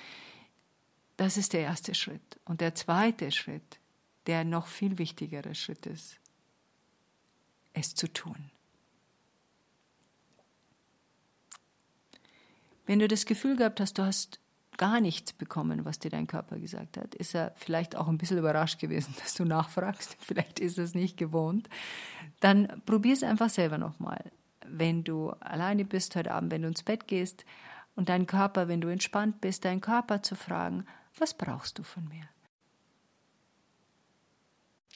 Das 1.17 1.37
ist 1.37 1.53
der 1.53 1.61
erste 1.61 1.95
Schritt. 1.95 2.39
Und 2.45 2.61
der 2.61 2.75
zweite 2.75 3.31
Schritt, 3.31 3.79
der 4.27 4.43
noch 4.43 4.67
viel 4.67 4.97
wichtigere 4.97 5.55
Schritt 5.55 5.85
ist, 5.85 6.19
es 7.73 7.95
zu 7.95 8.11
tun. 8.11 8.51
Wenn 12.85 12.99
du 12.99 13.07
das 13.07 13.25
Gefühl 13.25 13.57
gehabt 13.57 13.79
hast, 13.79 13.97
du 13.97 14.03
hast 14.03 14.39
gar 14.77 15.01
nichts 15.01 15.33
bekommen, 15.33 15.85
was 15.85 15.99
dir 15.99 16.11
dein 16.11 16.27
Körper 16.27 16.59
gesagt 16.59 16.97
hat, 16.97 17.15
ist 17.15 17.35
er 17.35 17.53
vielleicht 17.55 17.95
auch 17.95 18.07
ein 18.07 18.17
bisschen 18.17 18.37
überrascht 18.37 18.79
gewesen, 18.79 19.13
dass 19.19 19.33
du 19.33 19.45
nachfragst. 19.45 20.17
Vielleicht 20.19 20.59
ist 20.59 20.77
es 20.77 20.93
nicht 20.93 21.17
gewohnt. 21.17 21.67
Dann 22.39 22.81
probier 22.85 23.13
es 23.13 23.23
einfach 23.23 23.49
selber 23.49 23.77
nochmal. 23.77 24.31
Wenn 24.65 25.03
du 25.03 25.31
alleine 25.31 25.85
bist 25.85 26.15
heute 26.15 26.31
Abend, 26.31 26.51
wenn 26.51 26.61
du 26.61 26.67
ins 26.67 26.83
Bett 26.83 27.07
gehst 27.07 27.45
und 27.95 28.09
dein 28.09 28.27
Körper, 28.27 28.67
wenn 28.67 28.81
du 28.81 28.89
entspannt 28.89 29.41
bist, 29.41 29.65
deinen 29.65 29.81
Körper 29.81 30.21
zu 30.21 30.35
fragen, 30.35 30.85
was 31.17 31.33
brauchst 31.33 31.79
du 31.79 31.83
von 31.83 32.07
mir? 32.07 32.27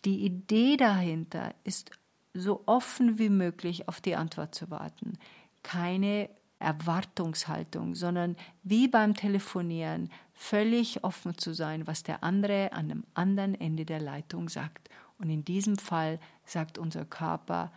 Die 0.05 0.25
Idee 0.25 0.77
dahinter 0.77 1.53
ist, 1.63 1.91
so 2.33 2.63
offen 2.65 3.19
wie 3.19 3.29
möglich 3.29 3.87
auf 3.87 4.01
die 4.01 4.15
Antwort 4.15 4.55
zu 4.55 4.69
warten. 4.69 5.17
Keine 5.63 6.29
Erwartungshaltung, 6.61 7.95
sondern 7.95 8.35
wie 8.63 8.87
beim 8.87 9.15
Telefonieren 9.15 10.11
völlig 10.33 11.03
offen 11.03 11.37
zu 11.37 11.53
sein, 11.53 11.87
was 11.87 12.03
der 12.03 12.23
andere 12.23 12.71
an 12.73 12.89
dem 12.89 13.03
anderen 13.13 13.53
Ende 13.55 13.85
der 13.85 13.99
Leitung 13.99 14.49
sagt. 14.49 14.89
Und 15.17 15.29
in 15.29 15.45
diesem 15.45 15.77
Fall 15.77 16.19
sagt 16.45 16.77
unser 16.77 17.05
Körper 17.05 17.71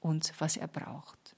uns, 0.00 0.32
was 0.38 0.56
er 0.56 0.68
braucht. 0.68 1.34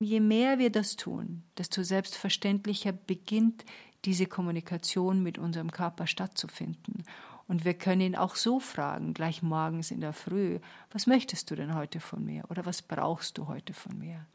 Je 0.00 0.20
mehr 0.20 0.58
wir 0.58 0.70
das 0.70 0.96
tun, 0.96 1.42
desto 1.56 1.82
selbstverständlicher 1.82 2.92
beginnt 2.92 3.64
diese 4.04 4.26
Kommunikation 4.26 5.22
mit 5.22 5.38
unserem 5.38 5.72
Körper 5.72 6.06
stattzufinden. 6.06 7.02
Und 7.48 7.64
wir 7.64 7.74
können 7.74 8.02
ihn 8.02 8.16
auch 8.16 8.36
so 8.36 8.60
fragen, 8.60 9.14
gleich 9.14 9.42
morgens 9.42 9.90
in 9.90 10.02
der 10.02 10.12
Früh, 10.12 10.60
was 10.90 11.06
möchtest 11.06 11.50
du 11.50 11.56
denn 11.56 11.74
heute 11.74 11.98
von 11.98 12.22
mir 12.22 12.44
oder 12.50 12.66
was 12.66 12.82
brauchst 12.82 13.38
du 13.38 13.48
heute 13.48 13.72
von 13.72 13.98
mir? 13.98 14.26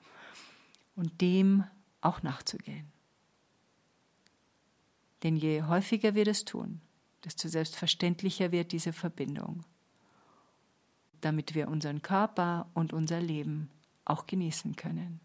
Und 0.95 1.21
dem 1.21 1.63
auch 2.02 2.23
nachzugehen. 2.23 2.91
Denn 5.21 5.38
je 5.38 5.63
häufiger 5.63 6.15
wir 6.15 6.26
das 6.26 6.43
tun, 6.43 6.82
desto 7.23 7.47
selbstverständlicher 7.47 8.52
wird 8.52 8.71
diese 8.71 8.91
Verbindung, 8.91 9.63
damit 11.21 11.54
wir 11.54 11.69
unseren 11.69 12.02
Körper 12.02 12.67
und 12.73 12.93
unser 12.93 13.21
Leben 13.21 13.69
auch 14.06 14.26
genießen 14.26 14.76
können. 14.76 15.21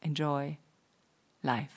Enjoy 0.00 0.56
life. 1.42 1.76